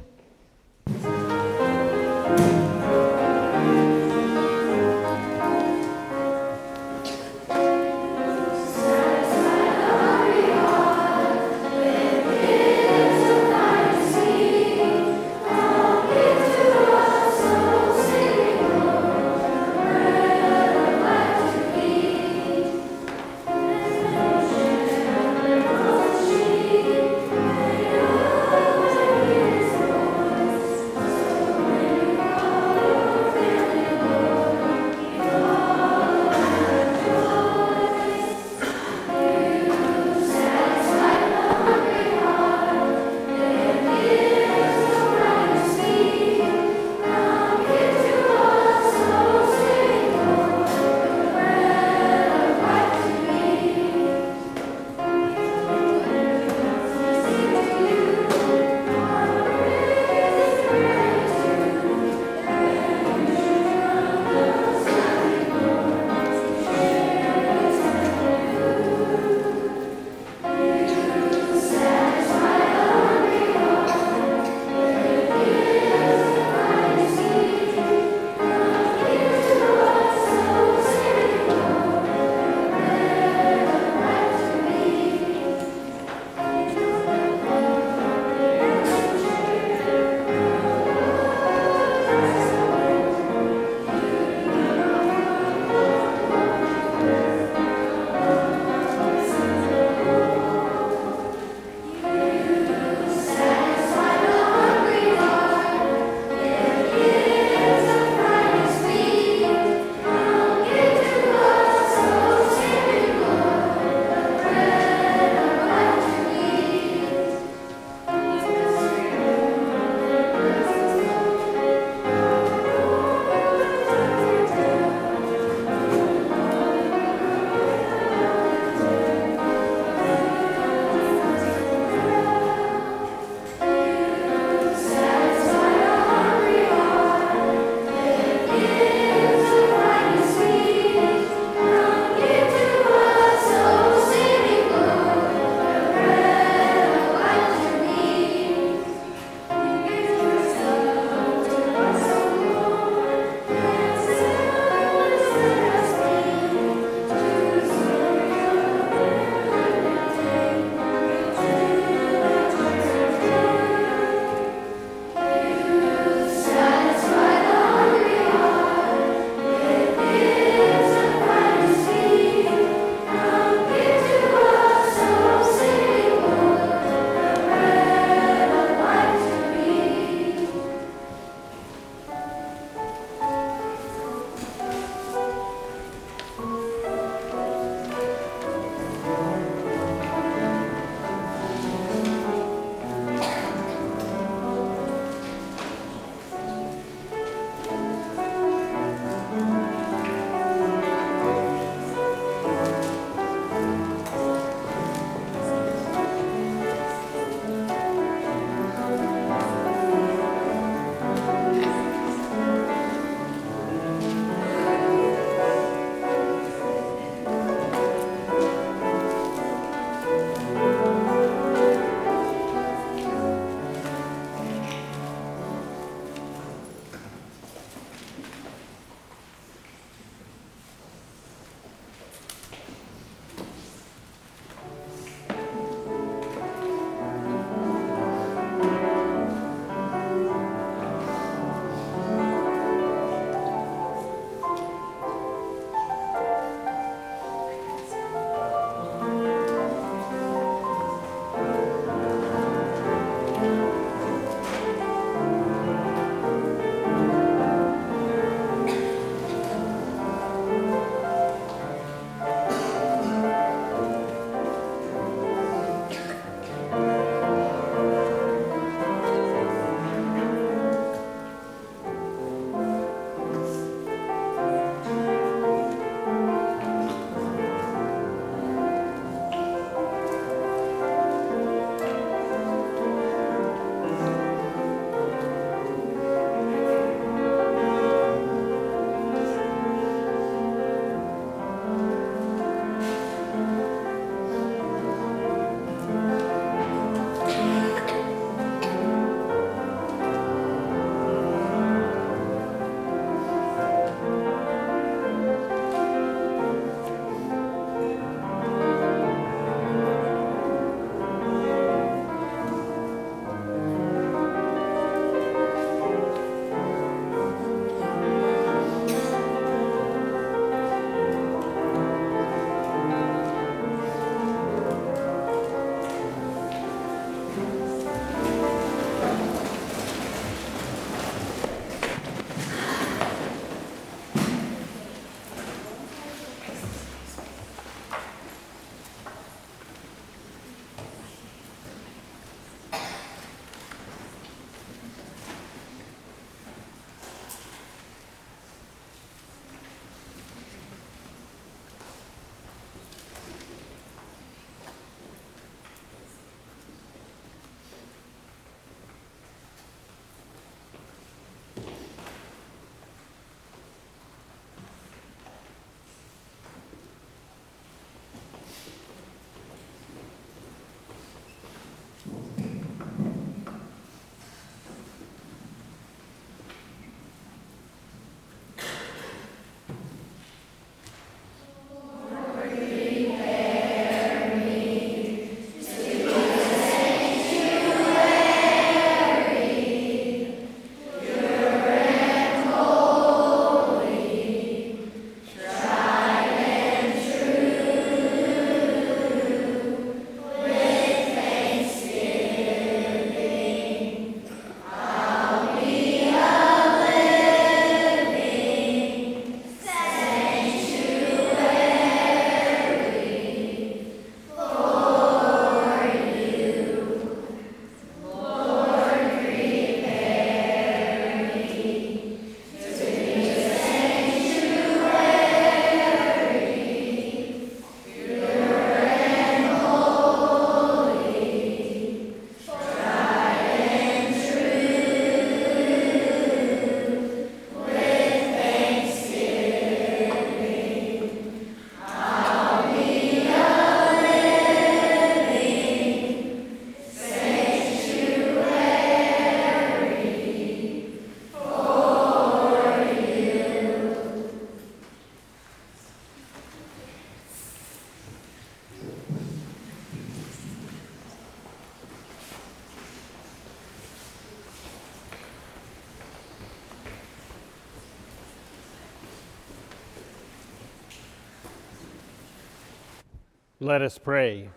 Let 473.66 473.82
us 473.82 473.98
pray. 473.98 474.48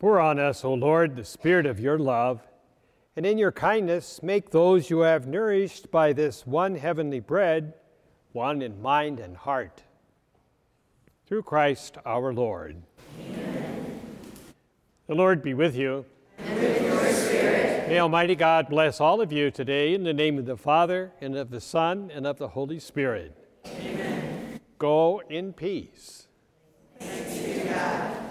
Pour 0.00 0.18
on 0.18 0.40
us, 0.40 0.64
O 0.64 0.74
Lord, 0.74 1.14
the 1.14 1.24
Spirit 1.24 1.64
of 1.64 1.78
your 1.78 1.96
love, 1.96 2.40
and 3.14 3.24
in 3.24 3.38
your 3.38 3.52
kindness 3.52 4.20
make 4.20 4.50
those 4.50 4.90
you 4.90 5.02
have 5.02 5.28
nourished 5.28 5.92
by 5.92 6.12
this 6.12 6.44
one 6.44 6.74
heavenly 6.74 7.20
bread 7.20 7.74
one 8.32 8.62
in 8.62 8.82
mind 8.82 9.20
and 9.20 9.36
heart. 9.36 9.84
Through 11.28 11.44
Christ 11.44 11.98
our 12.04 12.34
Lord. 12.34 12.82
Amen. 13.20 14.00
The 15.06 15.14
Lord 15.14 15.40
be 15.40 15.54
with 15.54 15.76
you. 15.76 16.04
And 16.38 16.56
with 16.56 16.82
your 16.82 17.12
spirit. 17.12 17.31
May 17.92 18.00
Almighty 18.00 18.34
God 18.34 18.70
bless 18.70 19.02
all 19.02 19.20
of 19.20 19.32
you 19.32 19.50
today 19.50 19.92
in 19.92 20.02
the 20.02 20.14
name 20.14 20.38
of 20.38 20.46
the 20.46 20.56
Father, 20.56 21.12
and 21.20 21.36
of 21.36 21.50
the 21.50 21.60
Son, 21.60 22.10
and 22.10 22.26
of 22.26 22.38
the 22.38 22.48
Holy 22.48 22.78
Spirit. 22.78 23.36
Amen. 23.66 24.60
Go 24.78 25.20
in 25.28 25.52
peace. 25.52 26.26
Thanks 26.98 27.36
be 27.36 27.52
to 27.52 27.68
God. 27.68 28.21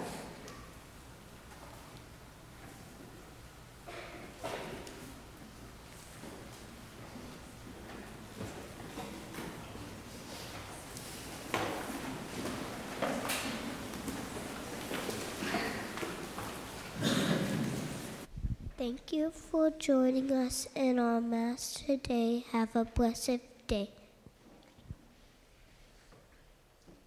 Thank 18.82 19.12
you 19.12 19.30
for 19.30 19.70
joining 19.70 20.32
us 20.32 20.66
in 20.74 20.98
our 20.98 21.20
Mass 21.20 21.84
today. 21.86 22.44
Have 22.50 22.74
a 22.74 22.84
blessed 22.84 23.38
day. 23.68 23.90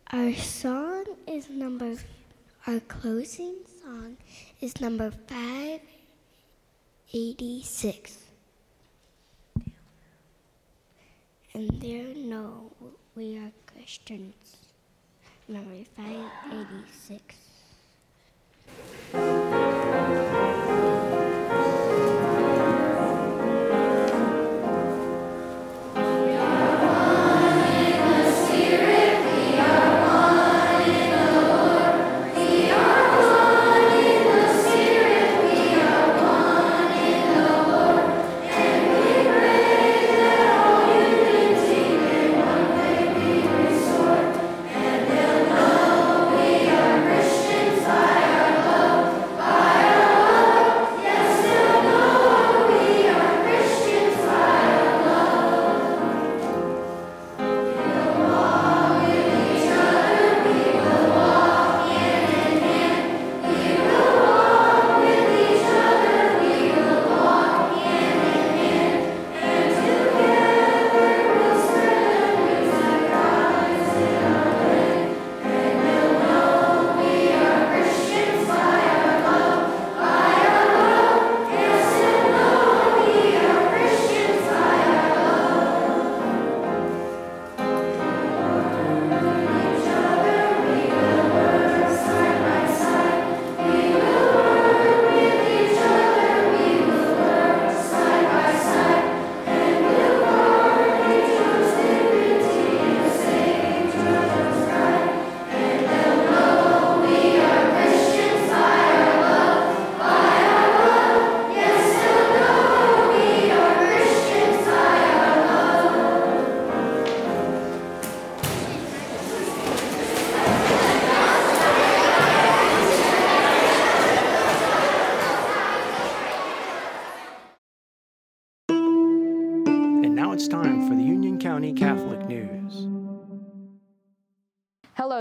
Our 0.10 0.34
song 0.36 1.04
is 1.28 1.50
number, 1.50 1.98
our 2.66 2.80
closing 2.80 3.56
song 3.84 4.16
is 4.62 4.80
number 4.80 5.12
586. 5.28 8.20
And 11.54 11.70
there 11.82 12.16
no, 12.16 12.72
we 13.18 13.38
are 13.38 13.52
Christians. 13.68 14.56
Number 15.50 15.84
586. 15.98 17.36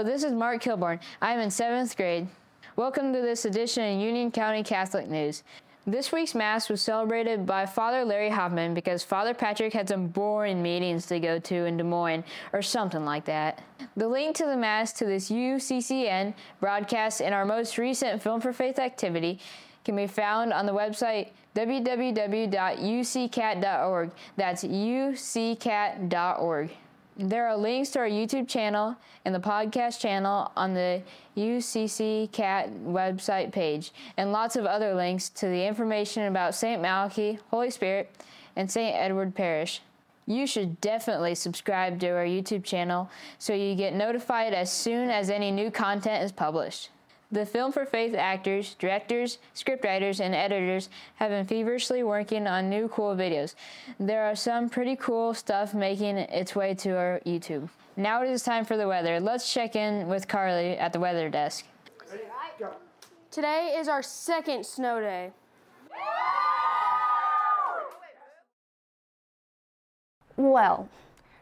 This 0.02 0.24
is 0.24 0.32
Mark 0.32 0.60
Kilborn. 0.60 0.98
I 1.22 1.34
am 1.34 1.40
in 1.40 1.52
seventh 1.52 1.96
grade. 1.96 2.26
Welcome 2.74 3.12
to 3.12 3.20
this 3.20 3.44
edition 3.44 3.94
of 3.94 4.00
Union 4.00 4.32
County 4.32 4.64
Catholic 4.64 5.08
News. 5.08 5.44
This 5.86 6.10
week's 6.10 6.34
Mass 6.34 6.68
was 6.68 6.82
celebrated 6.82 7.46
by 7.46 7.64
Father 7.64 8.04
Larry 8.04 8.30
Hoffmann 8.30 8.74
because 8.74 9.04
Father 9.04 9.34
Patrick 9.34 9.72
had 9.72 9.88
some 9.88 10.08
boring 10.08 10.60
meetings 10.60 11.06
to 11.06 11.20
go 11.20 11.38
to 11.38 11.66
in 11.66 11.76
Des 11.76 11.84
Moines, 11.84 12.24
or 12.52 12.60
something 12.60 13.04
like 13.04 13.24
that. 13.26 13.62
The 13.96 14.08
link 14.08 14.34
to 14.36 14.46
the 14.46 14.56
Mass 14.56 14.92
to 14.94 15.04
this 15.04 15.30
UCCN 15.30 16.34
broadcast 16.58 17.22
and 17.22 17.32
our 17.32 17.44
most 17.44 17.78
recent 17.78 18.20
Film 18.20 18.40
for 18.40 18.52
Faith 18.52 18.80
activity 18.80 19.38
can 19.84 19.94
be 19.94 20.08
found 20.08 20.52
on 20.52 20.66
the 20.66 20.72
website 20.72 21.28
www.uccat.org. 21.54 22.50
That's 24.36 24.64
uccat.org. 24.64 25.10
There 27.16 27.46
are 27.46 27.56
links 27.56 27.90
to 27.90 28.00
our 28.00 28.08
YouTube 28.08 28.48
channel 28.48 28.96
and 29.24 29.32
the 29.32 29.38
podcast 29.38 30.00
channel 30.00 30.50
on 30.56 30.74
the 30.74 31.00
UCC 31.36 32.32
Cat 32.32 32.70
website 32.84 33.52
page, 33.52 33.92
and 34.16 34.32
lots 34.32 34.56
of 34.56 34.66
other 34.66 34.94
links 34.94 35.28
to 35.28 35.46
the 35.46 35.64
information 35.64 36.24
about 36.24 36.56
St. 36.56 36.82
Malachy, 36.82 37.38
Holy 37.52 37.70
Spirit, 37.70 38.10
and 38.56 38.68
St. 38.68 38.96
Edward 38.96 39.32
Parish. 39.32 39.80
You 40.26 40.44
should 40.48 40.80
definitely 40.80 41.36
subscribe 41.36 42.00
to 42.00 42.08
our 42.08 42.24
YouTube 42.24 42.64
channel 42.64 43.08
so 43.38 43.52
you 43.52 43.76
get 43.76 43.94
notified 43.94 44.52
as 44.52 44.72
soon 44.72 45.08
as 45.08 45.30
any 45.30 45.52
new 45.52 45.70
content 45.70 46.24
is 46.24 46.32
published. 46.32 46.90
The 47.34 47.44
Film 47.44 47.72
for 47.72 47.84
Faith 47.84 48.14
actors, 48.14 48.76
directors, 48.78 49.38
scriptwriters, 49.56 50.20
and 50.20 50.36
editors 50.36 50.88
have 51.16 51.30
been 51.32 51.44
feverishly 51.44 52.04
working 52.04 52.46
on 52.46 52.70
new 52.70 52.86
cool 52.86 53.16
videos. 53.16 53.56
There 53.98 54.22
are 54.22 54.36
some 54.36 54.68
pretty 54.68 54.94
cool 54.94 55.34
stuff 55.34 55.74
making 55.74 56.16
its 56.16 56.54
way 56.54 56.74
to 56.74 56.96
our 56.96 57.20
YouTube. 57.26 57.70
Now 57.96 58.22
it 58.22 58.30
is 58.30 58.44
time 58.44 58.64
for 58.64 58.76
the 58.76 58.86
weather. 58.86 59.18
Let's 59.18 59.52
check 59.52 59.74
in 59.74 60.06
with 60.06 60.28
Carly 60.28 60.78
at 60.78 60.92
the 60.92 61.00
weather 61.00 61.28
desk. 61.28 61.64
Today 63.32 63.74
is 63.78 63.88
our 63.88 64.00
second 64.00 64.64
snow 64.64 65.00
day. 65.00 65.32
Well, 70.36 70.88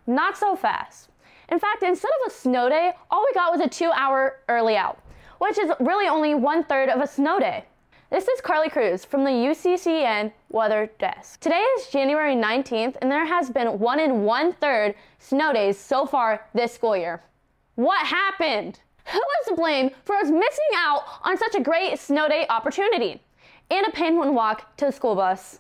not 0.06 0.38
so 0.38 0.56
fast. 0.56 1.10
In 1.50 1.58
fact, 1.58 1.82
instead 1.82 2.12
of 2.24 2.32
a 2.32 2.34
snow 2.34 2.70
day, 2.70 2.92
all 3.10 3.26
we 3.28 3.34
got 3.34 3.52
was 3.52 3.60
a 3.60 3.68
two 3.68 3.90
hour 3.92 4.38
early 4.48 4.74
out 4.74 5.01
which 5.42 5.58
is 5.58 5.72
really 5.80 6.06
only 6.06 6.36
one 6.36 6.62
third 6.62 6.88
of 6.88 7.00
a 7.00 7.06
snow 7.06 7.40
day. 7.40 7.64
This 8.10 8.28
is 8.28 8.40
Carly 8.40 8.70
Cruz 8.70 9.04
from 9.04 9.24
the 9.24 9.30
UCCN 9.30 10.30
Weather 10.50 10.88
Desk. 11.00 11.40
Today 11.40 11.58
is 11.76 11.88
January 11.88 12.36
19th, 12.36 12.94
and 13.02 13.10
there 13.10 13.26
has 13.26 13.50
been 13.50 13.80
one 13.80 13.98
and 13.98 14.24
one 14.24 14.52
third 14.52 14.94
snow 15.18 15.52
days 15.52 15.76
so 15.76 16.06
far 16.06 16.46
this 16.54 16.72
school 16.72 16.96
year. 16.96 17.24
What 17.74 18.06
happened? 18.06 18.78
Who 19.06 19.18
is 19.18 19.48
to 19.48 19.56
blame 19.56 19.90
for 20.04 20.14
us 20.14 20.26
missing 20.26 20.76
out 20.76 21.02
on 21.24 21.36
such 21.36 21.56
a 21.56 21.60
great 21.60 21.98
snow 21.98 22.28
day 22.28 22.46
opportunity? 22.48 23.20
And 23.68 23.84
a 23.84 23.90
penguin 23.90 24.36
walk 24.36 24.76
to 24.76 24.86
the 24.86 24.92
school 24.92 25.16
bus. 25.16 25.58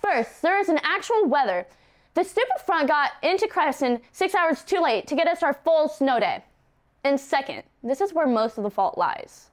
First, 0.00 0.40
there 0.40 0.58
is 0.58 0.70
an 0.70 0.80
actual 0.82 1.26
weather. 1.26 1.66
The 2.14 2.24
stupid 2.24 2.62
front 2.64 2.88
got 2.88 3.10
into 3.22 3.46
Creston 3.46 4.00
six 4.10 4.34
hours 4.34 4.64
too 4.64 4.80
late 4.80 5.06
to 5.08 5.16
get 5.16 5.28
us 5.28 5.42
our 5.42 5.52
full 5.52 5.86
snow 5.90 6.18
day. 6.18 6.44
And 7.04 7.18
second, 7.18 7.62
this 7.82 8.00
is 8.00 8.12
where 8.12 8.26
most 8.26 8.58
of 8.58 8.64
the 8.64 8.70
fault 8.70 8.98
lies. 8.98 9.50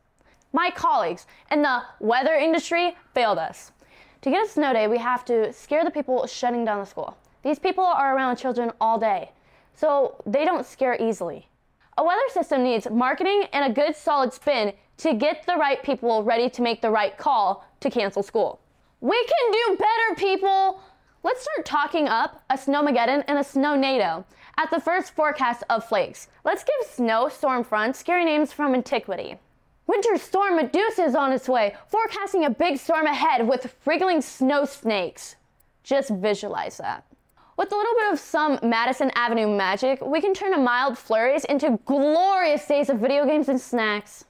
My 0.53 0.69
colleagues 0.69 1.25
in 1.51 1.61
the 1.61 1.83
weather 1.99 2.35
industry 2.35 2.95
failed 3.13 3.37
us. 3.37 3.71
To 4.21 4.29
get 4.29 4.45
a 4.45 4.49
snow 4.49 4.73
day, 4.73 4.87
we 4.87 4.97
have 4.97 5.23
to 5.25 5.53
scare 5.53 5.83
the 5.83 5.91
people 5.91 6.25
shutting 6.27 6.65
down 6.65 6.79
the 6.79 6.85
school. 6.85 7.17
These 7.43 7.59
people 7.59 7.85
are 7.85 8.15
around 8.15 8.37
children 8.37 8.71
all 8.81 8.97
day, 8.97 9.31
so 9.75 10.21
they 10.25 10.43
don't 10.43 10.65
scare 10.65 10.97
easily. 10.99 11.47
A 11.97 12.03
weather 12.03 12.27
system 12.29 12.63
needs 12.63 12.89
marketing 12.89 13.45
and 13.53 13.71
a 13.71 13.73
good 13.73 13.95
solid 13.95 14.33
spin 14.33 14.73
to 14.97 15.13
get 15.13 15.45
the 15.45 15.55
right 15.55 15.81
people 15.83 16.23
ready 16.23 16.49
to 16.49 16.61
make 16.61 16.81
the 16.81 16.89
right 16.89 17.17
call 17.17 17.65
to 17.79 17.89
cancel 17.89 18.23
school. 18.23 18.59
We 18.99 19.23
can 19.25 19.51
do 19.51 19.77
better, 19.77 20.15
people! 20.15 20.81
Let's 21.23 21.41
start 21.41 21.65
talking 21.65 22.07
up 22.07 22.43
a 22.49 22.55
snowmageddon 22.55 23.23
and 23.27 23.39
a 23.39 23.43
snownado 23.43 24.23
at 24.57 24.69
the 24.69 24.79
first 24.79 25.15
forecast 25.15 25.63
of 25.69 25.83
flakes. 25.83 26.27
Let's 26.45 26.63
give 26.63 26.91
snow 26.91 27.27
storm 27.27 27.63
front 27.63 27.95
scary 27.95 28.23
names 28.23 28.53
from 28.53 28.75
antiquity. 28.75 29.39
Winter 29.87 30.17
storm 30.17 30.57
Medusa 30.57 31.05
is 31.05 31.15
on 31.15 31.31
its 31.31 31.49
way, 31.49 31.75
forecasting 31.87 32.45
a 32.45 32.49
big 32.49 32.77
storm 32.77 33.07
ahead 33.07 33.47
with 33.47 33.75
wriggling 33.85 34.21
snow 34.21 34.65
snakes. 34.65 35.37
Just 35.83 36.11
visualize 36.11 36.77
that. 36.77 37.03
With 37.57 37.71
a 37.71 37.75
little 37.75 37.95
bit 37.95 38.13
of 38.13 38.19
some 38.19 38.59
Madison 38.61 39.11
Avenue 39.15 39.47
magic, 39.47 39.99
we 40.05 40.21
can 40.21 40.35
turn 40.35 40.53
a 40.53 40.59
mild 40.59 40.97
flurries 40.97 41.45
into 41.45 41.79
glorious 41.85 42.67
days 42.67 42.89
of 42.89 42.99
video 42.99 43.25
games 43.25 43.49
and 43.49 43.59
snacks. 43.59 44.25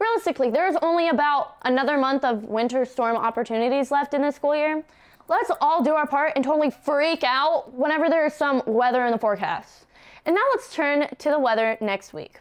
Realistically, 0.00 0.50
there's 0.50 0.74
only 0.82 1.08
about 1.08 1.56
another 1.62 1.96
month 1.96 2.24
of 2.24 2.44
winter 2.44 2.84
storm 2.84 3.16
opportunities 3.16 3.92
left 3.92 4.14
in 4.14 4.22
this 4.22 4.34
school 4.34 4.56
year. 4.56 4.82
Let's 5.28 5.50
all 5.60 5.82
do 5.82 5.92
our 5.94 6.06
part 6.06 6.32
and 6.36 6.44
totally 6.44 6.70
freak 6.70 7.24
out 7.24 7.72
whenever 7.72 8.08
there's 8.08 8.34
some 8.34 8.62
weather 8.66 9.04
in 9.06 9.12
the 9.12 9.18
forecast. 9.18 9.86
And 10.26 10.34
now 10.34 10.42
let's 10.50 10.74
turn 10.74 11.08
to 11.18 11.30
the 11.30 11.38
weather 11.38 11.76
next 11.80 12.12
week. 12.12 12.40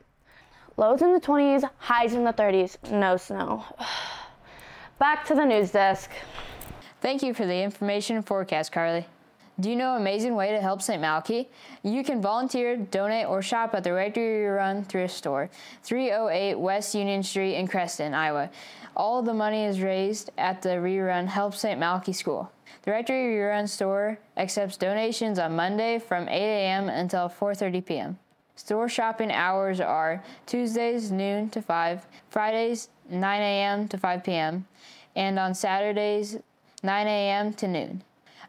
Lows 0.77 1.01
in 1.01 1.13
the 1.13 1.19
20s, 1.19 1.69
highs 1.77 2.13
in 2.13 2.23
the 2.23 2.33
30s, 2.33 2.77
no 2.91 3.17
snow. 3.17 3.63
Back 4.99 5.25
to 5.27 5.35
the 5.35 5.45
news 5.45 5.71
desk. 5.71 6.09
Thank 7.01 7.23
you 7.23 7.33
for 7.33 7.45
the 7.45 7.61
information 7.61 8.15
and 8.15 8.25
forecast, 8.25 8.71
Carly. 8.71 9.05
Do 9.59 9.69
you 9.69 9.75
know 9.75 9.95
an 9.95 10.01
amazing 10.01 10.33
way 10.35 10.51
to 10.51 10.61
help 10.61 10.81
St. 10.81 11.01
Malachy? 11.01 11.49
You 11.83 12.03
can 12.03 12.21
volunteer, 12.21 12.77
donate, 12.77 13.27
or 13.27 13.41
shop 13.41 13.75
at 13.75 13.83
the 13.83 13.93
Rectory 13.93 14.45
Rerun 14.45 14.87
thrift 14.87 15.13
store, 15.13 15.49
308 15.83 16.55
West 16.55 16.95
Union 16.95 17.21
Street 17.21 17.55
in 17.55 17.67
Creston, 17.67 18.13
Iowa. 18.13 18.49
All 18.95 19.21
the 19.21 19.33
money 19.33 19.65
is 19.65 19.81
raised 19.81 20.31
at 20.37 20.61
the 20.61 20.69
Rerun 20.69 21.27
Help 21.27 21.53
St. 21.53 21.79
Malachy 21.79 22.13
School. 22.13 22.51
The 22.83 22.91
Rectory 22.91 23.35
Rerun 23.35 23.69
store 23.69 24.17
accepts 24.37 24.75
donations 24.75 25.37
on 25.37 25.55
Monday 25.55 25.99
from 25.99 26.27
8 26.27 26.31
a.m. 26.31 26.89
until 26.89 27.29
4:30 27.29 27.85
p.m. 27.85 28.19
Store 28.55 28.89
shopping 28.89 29.31
hours 29.31 29.79
are 29.79 30.23
Tuesdays 30.47 31.11
noon 31.11 31.49
to 31.51 31.61
5, 31.61 32.07
Fridays 32.29 32.89
9 33.07 33.41
a.m. 33.41 33.87
to 33.87 33.97
5 33.99 34.23
p.m., 34.23 34.65
and 35.15 35.37
on 35.37 35.53
Saturdays 35.53 36.39
9 36.81 37.07
a.m. 37.07 37.53
to 37.53 37.67
noon. 37.67 38.03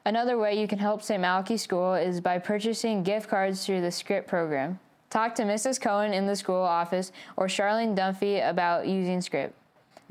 Another 0.06 0.38
way 0.38 0.58
you 0.58 0.66
can 0.66 0.78
help 0.78 1.02
St. 1.02 1.20
Malachy 1.20 1.58
School 1.58 1.92
is 1.94 2.20
by 2.22 2.38
purchasing 2.38 3.02
gift 3.02 3.28
cards 3.28 3.66
through 3.66 3.82
the 3.82 3.90
Script 3.90 4.28
program. 4.28 4.80
Talk 5.10 5.34
to 5.34 5.42
Mrs. 5.42 5.78
Cohen 5.78 6.14
in 6.14 6.26
the 6.26 6.36
school 6.36 6.62
office 6.62 7.12
or 7.36 7.48
Charlene 7.48 7.94
Dunphy 7.94 8.48
about 8.48 8.88
using 8.88 9.20
Script. 9.20 9.54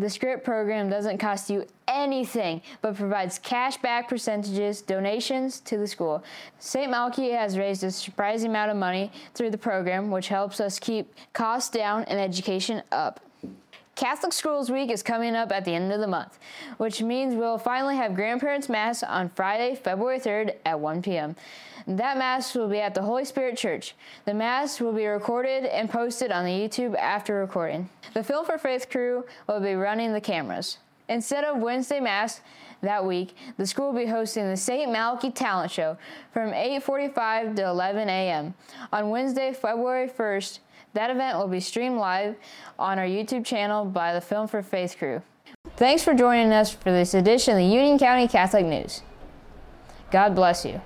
The 0.01 0.09
Script 0.09 0.43
program 0.43 0.89
doesn't 0.89 1.19
cost 1.19 1.47
you 1.51 1.67
anything 1.87 2.63
but 2.81 2.95
provides 2.95 3.37
cash 3.37 3.77
back 3.77 4.09
percentages, 4.09 4.81
donations 4.81 5.59
to 5.59 5.77
the 5.77 5.85
school. 5.85 6.23
St. 6.57 6.89
Malachy 6.89 7.29
has 7.29 7.55
raised 7.55 7.83
a 7.83 7.91
surprising 7.91 8.49
amount 8.49 8.71
of 8.71 8.77
money 8.77 9.11
through 9.35 9.51
the 9.51 9.59
program, 9.59 10.09
which 10.09 10.27
helps 10.27 10.59
us 10.59 10.79
keep 10.79 11.13
costs 11.33 11.69
down 11.69 12.03
and 12.05 12.19
education 12.19 12.81
up. 12.91 13.19
Catholic 13.93 14.33
Schools 14.33 14.71
Week 14.71 14.89
is 14.89 15.03
coming 15.03 15.35
up 15.35 15.51
at 15.51 15.65
the 15.65 15.75
end 15.75 15.91
of 15.91 15.99
the 15.99 16.07
month, 16.07 16.39
which 16.77 17.03
means 17.03 17.35
we'll 17.35 17.59
finally 17.59 17.95
have 17.95 18.15
Grandparents' 18.15 18.69
Mass 18.69 19.03
on 19.03 19.29
Friday, 19.29 19.75
February 19.75 20.19
3rd 20.19 20.55
at 20.65 20.79
1 20.79 21.03
p.m. 21.03 21.35
That 21.87 22.17
Mass 22.17 22.55
will 22.55 22.67
be 22.67 22.79
at 22.79 22.93
the 22.93 23.01
Holy 23.01 23.25
Spirit 23.25 23.57
Church. 23.57 23.95
The 24.25 24.33
Mass 24.33 24.79
will 24.79 24.93
be 24.93 25.05
recorded 25.05 25.65
and 25.65 25.89
posted 25.89 26.31
on 26.31 26.45
the 26.45 26.51
YouTube 26.51 26.95
after 26.97 27.35
recording. 27.35 27.89
The 28.13 28.23
Film 28.23 28.45
for 28.45 28.57
Faith 28.57 28.89
crew 28.89 29.25
will 29.47 29.59
be 29.59 29.73
running 29.73 30.13
the 30.13 30.21
cameras. 30.21 30.77
Instead 31.09 31.43
of 31.43 31.57
Wednesday 31.57 31.99
Mass 31.99 32.41
that 32.81 33.05
week, 33.05 33.35
the 33.57 33.67
school 33.67 33.91
will 33.91 33.99
be 33.99 34.05
hosting 34.05 34.49
the 34.49 34.57
St. 34.57 34.91
Malachy 34.91 35.31
Talent 35.31 35.71
Show 35.71 35.97
from 36.31 36.51
8:45 36.51 37.55
to 37.57 37.67
11 37.67 38.09
a.m. 38.09 38.53
on 38.93 39.09
Wednesday, 39.09 39.53
February 39.53 40.07
1st 40.07 40.59
that 40.93 41.09
event 41.09 41.37
will 41.37 41.47
be 41.47 41.59
streamed 41.59 41.97
live 41.97 42.35
on 42.77 42.99
our 42.99 43.05
YouTube 43.05 43.45
channel 43.45 43.85
by 43.85 44.13
the 44.13 44.21
Film 44.21 44.47
for 44.47 44.61
Faith 44.61 44.97
crew. 44.97 45.21
Thanks 45.77 46.03
for 46.03 46.13
joining 46.13 46.51
us 46.51 46.73
for 46.73 46.91
this 46.91 47.13
edition 47.13 47.53
of 47.53 47.59
the 47.59 47.65
Union 47.65 47.97
County 47.97 48.27
Catholic 48.27 48.65
News. 48.65 49.01
God 50.11 50.35
bless 50.35 50.65
you. 50.65 50.81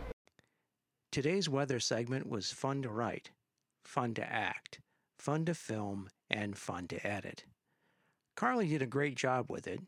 Today's 1.15 1.47
weather 1.47 1.79
segment 1.79 2.27
was 2.27 2.51
fun 2.51 2.81
to 2.81 2.89
write, 2.89 3.31
fun 3.85 4.13
to 4.15 4.29
act, 4.29 4.81
fun 5.17 5.45
to 5.45 5.53
film, 5.53 6.09
and 6.29 6.57
fun 6.57 6.89
to 6.89 7.07
edit. 7.07 7.45
Carly 8.35 8.67
did 8.67 8.81
a 8.81 8.85
great 8.85 9.15
job 9.15 9.49
with 9.49 9.65
it 9.65 9.79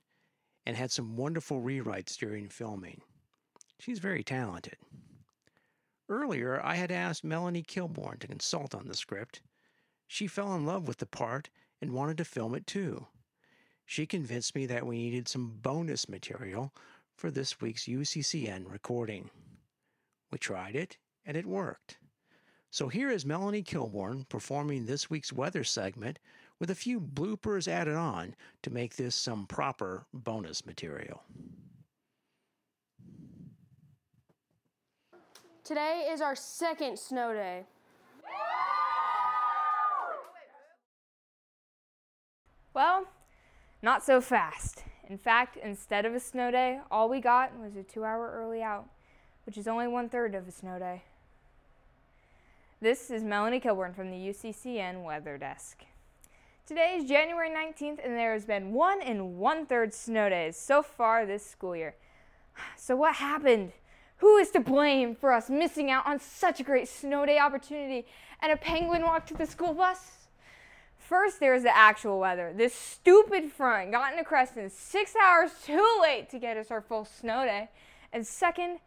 and 0.66 0.78
had 0.78 0.90
some 0.90 1.18
wonderful 1.18 1.62
rewrites 1.62 2.16
during 2.16 2.48
filming. 2.48 3.02
She's 3.78 4.00
very 4.00 4.24
talented. 4.24 4.78
Earlier, 6.08 6.62
I 6.64 6.76
had 6.76 6.94
asked 6.94 7.26
Melanie 7.26 7.62
Kilborn 7.62 8.20
to 8.20 8.28
consult 8.28 8.74
on 8.74 8.88
the 8.88 8.96
script 8.96 9.42
she 10.08 10.28
fell 10.28 10.56
in 10.56 10.66
love 10.66 10.88
with 10.88 11.00
the 11.00 11.06
part 11.06 11.50
and 11.82 11.92
wanted 11.92 12.18
to 12.20 12.24
film 12.24 12.56
it 12.56 12.66
too. 12.66 13.06
She 13.86 14.06
convinced 14.06 14.56
me 14.56 14.66
that 14.68 14.88
we 14.88 14.96
needed 14.96 15.28
some 15.28 15.58
bonus 15.62 16.08
material 16.08 16.74
for 17.18 17.30
this 17.30 17.60
week's 17.60 17.84
UCCN 17.84 18.72
recording. 18.72 19.30
We 20.32 20.38
tried 20.38 20.78
it, 20.78 20.96
and 21.28 21.38
it 21.38 21.46
worked. 21.46 21.98
So 22.72 22.88
here 22.88 23.12
is 23.12 23.26
Melanie 23.26 23.64
Kilborn 23.64 24.28
performing 24.30 24.86
this 24.86 25.10
week's 25.10 25.32
weather 25.32 25.64
segment 25.64 26.18
with 26.60 26.72
a 26.72 26.76
few 26.76 27.00
bloopers 27.00 27.68
added 27.68 27.96
on 27.96 28.36
to 28.64 28.72
make 28.72 28.96
this 28.96 29.16
some 29.16 29.46
proper 29.46 30.06
bonus 30.14 30.66
material. 30.66 31.22
Today 35.64 36.08
is 36.10 36.22
our 36.22 36.36
second 36.36 36.98
snow 36.98 37.34
day. 37.34 37.66
Well, 42.74 43.06
not 43.82 44.04
so 44.04 44.22
fast. 44.22 44.84
In 45.10 45.18
fact, 45.18 45.58
instead 45.58 46.06
of 46.06 46.14
a 46.14 46.20
snow 46.20 46.52
day, 46.52 46.80
all 46.92 47.10
we 47.10 47.20
got 47.20 47.58
was 47.58 47.76
a 47.76 47.84
two 47.84 48.06
hour 48.06 48.32
early 48.34 48.62
out, 48.62 48.88
which 49.46 49.58
is 49.58 49.68
only 49.68 49.88
one 49.88 50.10
third 50.10 50.36
of 50.36 50.48
a 50.48 50.52
snow 50.52 50.78
day. 50.78 51.04
This 52.80 53.10
is 53.10 53.24
Melanie 53.24 53.60
Kilborn 53.60 53.96
from 53.96 54.12
the 54.12 54.18
UCCN 54.18 55.04
Weather 55.04 55.36
Desk. 55.40 55.84
Today 56.68 56.96
is 56.96 57.10
January 57.10 57.50
19th, 57.50 58.06
and 58.06 58.16
there 58.16 58.34
has 58.34 58.46
been 58.46 58.72
one 58.72 59.02
and 59.02 59.40
one 59.40 59.66
third 59.66 59.96
snow 59.96 60.30
days 60.30 60.56
so 60.58 60.84
far 60.84 61.26
this 61.26 61.44
school 61.44 61.76
year. 61.76 61.96
So, 62.78 62.96
what 62.96 63.16
happened? 63.16 63.72
Who 64.18 64.38
is 64.38 64.52
to 64.52 64.60
blame 64.60 65.16
for 65.16 65.34
us 65.34 65.50
missing 65.50 65.90
out 65.90 66.06
on 66.06 66.20
such 66.20 66.60
a 66.60 66.64
great 66.64 66.88
snow 66.88 67.26
day 67.26 67.40
opportunity 67.40 68.06
and 68.44 68.52
a 68.52 68.58
penguin 68.58 69.02
walk 69.02 69.26
to 69.28 69.34
the 69.34 69.48
school 69.48 69.74
bus? 69.74 70.28
First, 71.00 71.40
there's 71.40 71.64
the 71.64 71.76
actual 71.76 72.20
weather. 72.20 72.54
This 72.56 72.76
stupid 72.76 73.52
front 73.52 73.92
got 73.92 74.12
into 74.12 74.24
Creston 74.24 74.70
six 74.70 75.14
hours 75.16 75.50
too 75.66 75.98
late 76.00 76.30
to 76.30 76.38
get 76.38 76.58
us 76.58 76.70
our 76.70 76.82
full 76.82 77.06
snow 77.06 77.44
day. 77.44 77.70
And 78.14 78.28
second, 78.28 78.82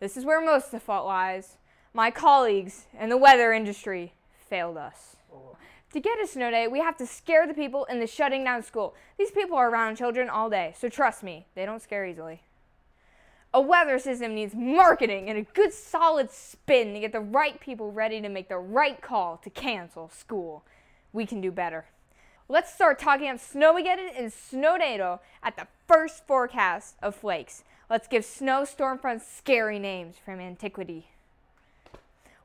this 0.00 0.16
is 0.16 0.24
where 0.24 0.44
most 0.44 0.66
of 0.66 0.70
the 0.72 0.80
fault 0.80 1.06
lies. 1.06 1.56
My 1.94 2.10
colleagues 2.10 2.86
in 2.98 3.08
the 3.08 3.16
weather 3.16 3.52
industry 3.52 4.12
failed 4.48 4.76
us. 4.76 5.16
Oh. 5.32 5.56
To 5.92 6.00
get 6.00 6.22
a 6.22 6.26
snow 6.26 6.50
day, 6.50 6.68
we 6.68 6.80
have 6.80 6.96
to 6.98 7.06
scare 7.06 7.46
the 7.46 7.54
people 7.54 7.84
into 7.86 8.06
shutting 8.06 8.44
down 8.44 8.62
school. 8.62 8.94
These 9.18 9.30
people 9.30 9.56
are 9.56 9.70
around 9.70 9.96
children 9.96 10.28
all 10.28 10.50
day, 10.50 10.74
so 10.78 10.88
trust 10.88 11.22
me, 11.22 11.46
they 11.54 11.64
don't 11.64 11.82
scare 11.82 12.06
easily. 12.06 12.42
A 13.54 13.60
weather 13.60 13.98
system 13.98 14.34
needs 14.34 14.54
marketing 14.54 15.30
and 15.30 15.38
a 15.38 15.42
good 15.42 15.72
solid 15.72 16.30
spin 16.30 16.92
to 16.92 17.00
get 17.00 17.12
the 17.12 17.20
right 17.20 17.58
people 17.58 17.90
ready 17.90 18.20
to 18.20 18.28
make 18.28 18.50
the 18.50 18.58
right 18.58 19.00
call 19.00 19.38
to 19.38 19.48
cancel 19.48 20.10
school 20.10 20.64
we 21.12 21.24
can 21.24 21.40
do 21.40 21.50
better. 21.50 21.86
Let's 22.48 22.72
start 22.72 22.98
talking 22.98 23.28
about 23.28 23.40
Snowmageddon 23.40 24.10
and 24.16 24.32
Snownado 24.32 25.20
at 25.42 25.56
the 25.56 25.66
first 25.86 26.26
forecast 26.26 26.96
of 27.02 27.14
flakes. 27.14 27.64
Let's 27.90 28.08
give 28.08 28.24
snow 28.24 28.64
storm 28.64 28.98
fronts 28.98 29.26
scary 29.26 29.78
names 29.78 30.16
from 30.22 30.40
antiquity. 30.40 31.08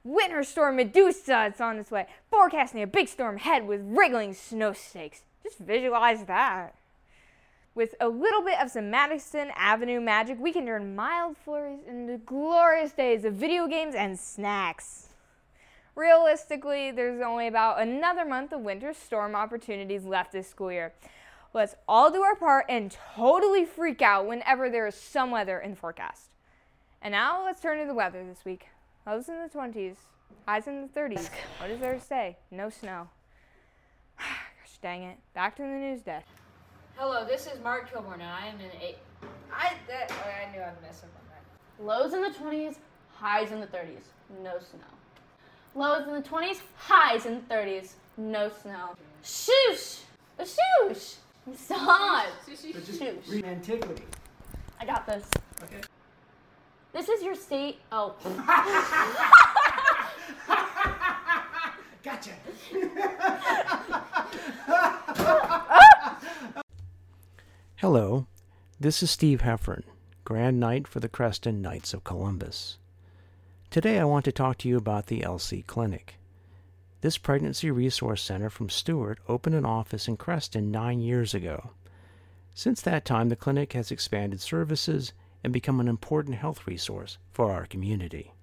Winter 0.06 0.44
storm 0.44 0.76
Medusa, 0.76 1.46
it's 1.48 1.62
on 1.62 1.78
its 1.78 1.90
way, 1.90 2.08
forecasting 2.30 2.82
a 2.82 2.88
big 2.88 3.08
storm 3.08 3.38
ahead 3.38 3.66
with 3.66 3.80
wriggling 3.86 4.34
snow 4.34 4.74
snakes. 4.74 5.22
Just 5.44 5.60
visualize 5.60 6.26
that. 6.26 6.76
With 7.74 7.96
a 8.02 8.10
little 8.10 8.42
bit 8.42 8.60
of 8.60 8.70
some 8.70 8.92
Madison 8.92 9.52
Avenue 9.56 10.02
magic, 10.02 10.38
we 10.42 10.52
can 10.52 10.66
turn 10.66 10.94
mild 10.94 11.38
flurries 11.38 11.80
into 11.88 12.18
glorious 12.18 12.92
days 12.92 13.24
of 13.24 13.36
video 13.36 13.66
games 13.66 13.96
and 13.96 14.20
snacks. 14.20 15.08
Realistically, 15.96 16.92
there's 16.92 17.22
only 17.22 17.48
about 17.48 17.80
another 17.80 18.26
month 18.26 18.52
of 18.52 18.60
winter 18.60 18.94
storm 18.94 19.36
opportunities 19.36 20.04
left 20.04 20.34
this 20.34 20.50
school 20.50 20.72
year. 20.72 20.92
Let's 21.54 21.76
all 21.88 22.12
do 22.12 22.24
our 22.24 22.36
part 22.36 22.66
and 22.68 22.96
totally 23.16 23.64
freak 23.64 24.02
out 24.02 24.28
whenever 24.28 24.70
there 24.70 24.86
is 24.86 24.96
some 24.96 25.32
weather 25.32 25.60
in 25.60 25.72
the 25.72 25.78
forecast. 25.78 26.32
And 27.02 27.14
now 27.14 27.46
let's 27.46 27.62
turn 27.62 27.80
to 27.80 27.86
the 27.86 27.94
weather 27.94 28.22
this 28.28 28.44
week. 28.44 28.68
Lows 29.06 29.28
in 29.28 29.36
the 29.36 29.50
20s, 29.50 29.98
highs 30.48 30.68
in 30.68 30.82
the 30.82 30.88
30s. 30.88 31.30
What 31.60 31.68
does 31.68 31.80
there 31.82 32.00
say? 32.00 32.38
No 32.52 32.70
snow. 32.70 33.10
Gosh 34.18 34.78
dang 34.82 35.04
it. 35.04 35.18
Back 35.34 35.58
to 35.58 35.62
the 35.62 35.68
news 35.68 36.02
desk. 36.02 36.28
Hello, 36.96 37.26
this 37.26 37.46
is 37.48 37.62
Mark 37.62 37.92
Kilborn, 37.92 38.14
and 38.14 38.24
I 38.24 38.48
am 38.48 38.56
in 38.62 38.72
eight. 38.82 38.98
I, 39.52 39.74
that, 39.90 40.10
oh, 40.10 40.30
I 40.30 40.50
knew 40.54 40.62
I'd 40.62 40.82
mess 40.82 41.04
up 41.04 41.10
on 41.20 41.26
that. 41.28 41.84
Lows 41.84 42.14
in 42.14 42.22
the 42.22 42.30
20s, 42.30 42.78
highs 43.14 43.52
in 43.52 43.60
the 43.60 43.68
30s. 43.68 44.06
No 44.42 44.58
snow. 44.60 44.80
Lows 45.76 46.08
in 46.08 46.14
the 46.14 46.22
20s, 46.22 46.62
highs 46.78 47.26
in 47.26 47.36
the 47.36 47.54
30s. 47.54 47.94
No 48.16 48.50
snow. 48.62 48.96
Shoosh! 49.22 50.00
Shoosh! 50.40 51.16
Stop! 51.58 52.28
Shoosh. 52.48 53.44
Antiquity. 53.44 54.04
I 54.80 54.86
got 54.86 55.06
this. 55.06 55.26
Okay. 55.62 55.82
This 56.94 57.10
is 57.10 57.24
your 57.24 57.34
state. 57.34 57.80
Oh. 57.92 58.14
gotcha. 62.04 62.30
Hello, 67.78 68.28
this 68.80 69.02
is 69.02 69.10
Steve 69.10 69.42
Heffern, 69.42 69.82
Grand 70.24 70.60
Knight 70.60 70.88
for 70.88 71.00
the 71.00 71.10
Creston 71.10 71.64
Knights 71.64 71.96
of 71.96 72.04
Columbus. 72.04 72.78
Today 73.72 73.98
I 73.98 74.04
want 74.04 74.24
to 74.26 74.32
talk 74.32 74.60
to 74.60 74.70
you 74.70 74.78
about 74.78 75.08
the 75.08 75.22
LC 75.22 75.66
Clinic. 75.66 76.20
This 77.02 77.18
Pregnancy 77.18 77.72
Resource 77.72 78.22
Center 78.22 78.52
from 78.52 78.70
Stuart 78.70 79.18
opened 79.28 79.56
an 79.56 79.66
office 79.66 80.08
in 80.08 80.16
Creston 80.16 80.70
nine 80.70 81.02
years 81.02 81.34
ago. 81.34 81.72
Since 82.54 82.82
that 82.82 83.04
time, 83.04 83.30
the 83.30 83.36
clinic 83.36 83.74
has 83.74 83.90
expanded 83.90 84.42
services 84.42 85.12
and 85.44 85.52
become 85.52 85.80
an 85.80 85.88
important 85.88 86.36
health 86.38 86.66
resource 86.66 87.18
for 87.32 87.52
our 87.52 87.66
community. 87.66 88.34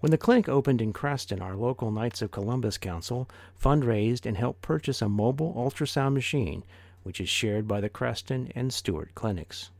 When 0.00 0.10
the 0.10 0.18
clinic 0.18 0.48
opened 0.48 0.82
in 0.82 0.92
Creston, 0.92 1.40
our 1.40 1.56
local 1.56 1.90
Knights 1.90 2.22
of 2.22 2.30
Columbus 2.30 2.78
Council 2.78 3.28
fundraised 3.62 4.26
and 4.26 4.36
helped 4.36 4.62
purchase 4.62 5.00
a 5.00 5.08
mobile 5.08 5.54
ultrasound 5.54 6.14
machine, 6.14 6.64
which 7.02 7.20
is 7.20 7.28
shared 7.28 7.66
by 7.66 7.80
the 7.80 7.88
Creston 7.88 8.52
and 8.54 8.72
Stuart 8.72 9.14
clinics. 9.14 9.70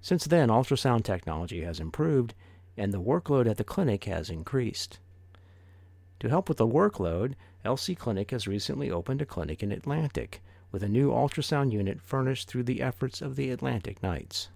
Since 0.00 0.24
then, 0.24 0.48
ultrasound 0.48 1.04
technology 1.04 1.62
has 1.62 1.80
improved 1.80 2.34
and 2.76 2.92
the 2.92 3.00
workload 3.00 3.48
at 3.48 3.56
the 3.56 3.64
clinic 3.64 4.04
has 4.04 4.30
increased. 4.30 4.98
To 6.20 6.28
help 6.28 6.48
with 6.48 6.58
the 6.58 6.66
workload, 6.66 7.34
LC 7.64 7.96
Clinic 7.96 8.30
has 8.30 8.46
recently 8.46 8.90
opened 8.90 9.22
a 9.22 9.26
clinic 9.26 9.62
in 9.62 9.72
Atlantic 9.72 10.42
with 10.70 10.82
a 10.82 10.88
new 10.88 11.10
ultrasound 11.10 11.72
unit 11.72 12.00
furnished 12.00 12.48
through 12.48 12.64
the 12.64 12.82
efforts 12.82 13.20
of 13.20 13.36
the 13.36 13.50
Atlantic 13.50 14.02
Knights. 14.02 14.48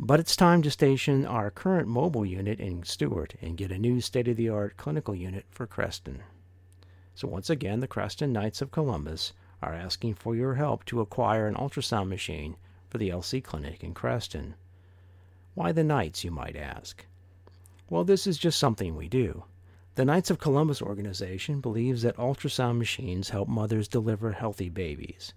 But 0.00 0.18
it's 0.18 0.34
time 0.34 0.60
to 0.62 0.72
station 0.72 1.24
our 1.24 1.52
current 1.52 1.86
mobile 1.86 2.26
unit 2.26 2.58
in 2.58 2.82
Stuart 2.82 3.34
and 3.40 3.56
get 3.56 3.70
a 3.70 3.78
new 3.78 4.00
state 4.00 4.26
of 4.26 4.36
the 4.36 4.48
art 4.48 4.76
clinical 4.76 5.14
unit 5.14 5.46
for 5.50 5.68
Creston. 5.68 6.24
So, 7.14 7.28
once 7.28 7.48
again, 7.48 7.78
the 7.78 7.86
Creston 7.86 8.32
Knights 8.32 8.60
of 8.60 8.72
Columbus 8.72 9.34
are 9.62 9.72
asking 9.72 10.14
for 10.14 10.34
your 10.34 10.54
help 10.54 10.84
to 10.86 11.00
acquire 11.00 11.46
an 11.46 11.54
ultrasound 11.54 12.08
machine 12.08 12.56
for 12.90 12.98
the 12.98 13.08
LC 13.08 13.42
Clinic 13.42 13.84
in 13.84 13.94
Creston. 13.94 14.56
Why 15.54 15.70
the 15.70 15.84
Knights, 15.84 16.24
you 16.24 16.32
might 16.32 16.56
ask? 16.56 17.06
Well, 17.88 18.02
this 18.02 18.26
is 18.26 18.36
just 18.36 18.58
something 18.58 18.96
we 18.96 19.08
do. 19.08 19.44
The 19.94 20.04
Knights 20.04 20.28
of 20.28 20.40
Columbus 20.40 20.82
organization 20.82 21.60
believes 21.60 22.02
that 22.02 22.16
ultrasound 22.16 22.78
machines 22.78 23.30
help 23.30 23.48
mothers 23.48 23.86
deliver 23.86 24.32
healthy 24.32 24.68
babies. 24.68 25.34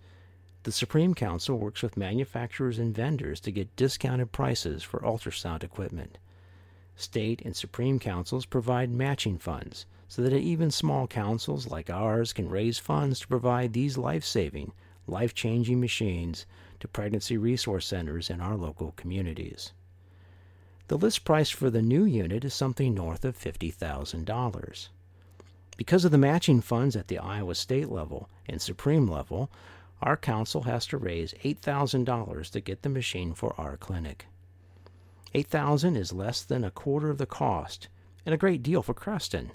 The 0.67 0.73
Supreme 0.73 1.13
Council 1.13 1.57
works 1.57 1.81
with 1.81 1.95
manufacturers 1.95 2.77
and 2.77 2.93
vendors 2.93 3.39
to 3.39 3.53
get 3.53 3.73
discounted 3.77 4.33
prices 4.33 4.83
for 4.83 4.99
ultrasound 4.99 5.63
equipment. 5.63 6.17
State 6.97 7.41
and 7.45 7.55
Supreme 7.55 7.99
Councils 7.99 8.45
provide 8.45 8.89
matching 8.89 9.37
funds 9.37 9.85
so 10.09 10.21
that 10.21 10.33
even 10.33 10.69
small 10.69 11.07
councils 11.07 11.67
like 11.67 11.89
ours 11.89 12.33
can 12.33 12.49
raise 12.49 12.79
funds 12.79 13.21
to 13.21 13.29
provide 13.29 13.71
these 13.71 13.97
life 13.97 14.25
saving, 14.25 14.73
life 15.07 15.33
changing 15.33 15.79
machines 15.79 16.45
to 16.81 16.89
pregnancy 16.89 17.37
resource 17.37 17.85
centers 17.85 18.29
in 18.29 18.41
our 18.41 18.57
local 18.57 18.91
communities. 18.97 19.71
The 20.89 20.97
list 20.97 21.23
price 21.23 21.49
for 21.49 21.69
the 21.69 21.81
new 21.81 22.03
unit 22.03 22.43
is 22.43 22.53
something 22.53 22.93
north 22.93 23.23
of 23.23 23.39
$50,000. 23.39 24.89
Because 25.77 26.03
of 26.03 26.11
the 26.11 26.17
matching 26.17 26.59
funds 26.59 26.97
at 26.97 27.07
the 27.07 27.19
Iowa 27.19 27.55
state 27.55 27.87
level 27.87 28.27
and 28.49 28.61
Supreme 28.61 29.07
level, 29.07 29.49
our 30.01 30.17
council 30.17 30.63
has 30.63 30.85
to 30.87 30.97
raise 30.97 31.33
$8,000 31.43 32.51
to 32.51 32.61
get 32.61 32.81
the 32.81 32.89
machine 32.89 33.33
for 33.33 33.59
our 33.59 33.77
clinic. 33.77 34.25
8000 35.33 35.95
is 35.95 36.13
less 36.13 36.43
than 36.43 36.63
a 36.63 36.71
quarter 36.71 37.09
of 37.09 37.17
the 37.17 37.25
cost 37.25 37.87
and 38.25 38.33
a 38.33 38.37
great 38.37 38.63
deal 38.63 38.81
for 38.81 38.93
Creston, 38.93 39.51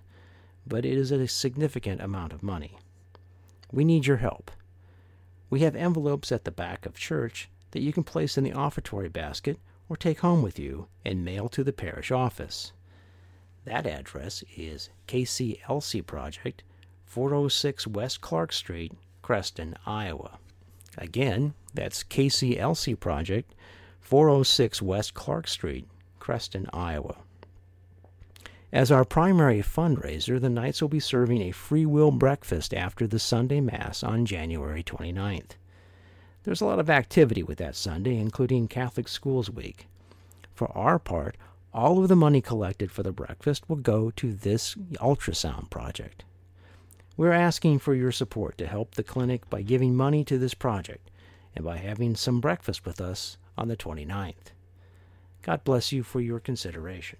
but 0.67 0.85
it 0.85 0.99
is 0.99 1.11
a 1.11 1.27
significant 1.29 2.01
amount 2.01 2.33
of 2.33 2.43
money. 2.43 2.79
We 3.71 3.85
need 3.85 4.07
your 4.07 4.19
help. 4.19 4.51
We 5.51 5.61
have 5.61 5.77
envelopes 5.77 6.33
at 6.33 6.45
the 6.45 6.51
back 6.51 6.87
of 6.87 6.95
church 6.95 7.49
that 7.73 7.83
you 7.83 7.93
can 7.93 8.05
place 8.05 8.39
in 8.39 8.45
the 8.45 8.53
offertory 8.53 9.09
basket 9.09 9.59
or 9.89 9.97
take 9.97 10.21
home 10.21 10.43
with 10.43 10.59
you 10.59 10.89
and 11.05 11.25
mail 11.25 11.49
to 11.51 11.65
the 11.65 11.73
parish 11.73 12.11
office. 12.11 12.73
That 13.65 13.87
address 13.87 14.43
is 14.57 14.91
KCLC 15.07 16.05
Project, 16.07 16.63
406 17.05 17.87
West 17.87 18.21
Clark 18.21 18.53
Street, 18.53 18.93
Creston, 19.23 19.77
Iowa. 19.87 20.39
Again, 20.99 21.55
that's 21.73 22.05
KCLC 22.05 22.99
Project, 22.99 23.55
406 24.01 24.83
West 24.83 25.15
Clark 25.15 25.49
Street, 25.49 25.87
Creston, 26.19 26.67
Iowa. 26.73 27.17
As 28.73 28.91
our 28.91 29.05
primary 29.05 29.61
fundraiser, 29.61 30.41
the 30.41 30.49
Knights 30.49 30.81
will 30.81 30.89
be 30.89 31.01
serving 31.01 31.43
a 31.43 31.51
free 31.51 31.85
will 31.85 32.11
breakfast 32.11 32.73
after 32.73 33.07
the 33.07 33.19
Sunday 33.19 33.61
Mass 33.61 34.03
on 34.03 34.25
January 34.25 34.83
29th. 34.83 35.53
There's 36.45 36.61
a 36.61 36.67
lot 36.67 36.79
of 36.79 36.91
activity 36.91 37.43
with 37.43 37.59
that 37.59 37.77
Sunday, 37.77 38.17
including 38.17 38.69
Catholic 38.69 39.09
Schools 39.09 39.51
Week. 39.51 39.87
For 40.55 40.71
our 40.77 40.99
part, 40.99 41.37
all 41.75 42.03
of 42.03 42.09
the 42.09 42.17
money 42.17 42.41
collected 42.41 42.91
for 42.91 43.03
the 43.03 43.13
breakfast 43.13 43.69
will 43.69 43.77
go 43.77 44.11
to 44.13 44.33
this 44.33 44.75
ultrasound 44.97 45.71
project. 45.71 46.25
We're 47.17 47.33
asking 47.33 47.81
for 47.81 47.95
your 47.95 48.13
support 48.13 48.57
to 48.59 48.67
help 48.67 48.95
the 48.95 49.03
clinic 49.03 49.49
by 49.51 49.63
giving 49.63 49.95
money 49.95 50.25
to 50.25 50.39
this 50.39 50.55
project 50.55 51.11
and 51.55 51.65
by 51.65 51.77
having 51.77 52.17
some 52.17 52.41
breakfast 52.41 52.87
with 52.87 53.01
us 53.01 53.37
on 53.59 53.69
the 53.69 53.77
29th. 53.77 54.53
God 55.43 55.63
bless 55.65 55.93
you 55.93 56.03
for 56.03 56.21
your 56.21 56.41
consideration. 56.41 57.19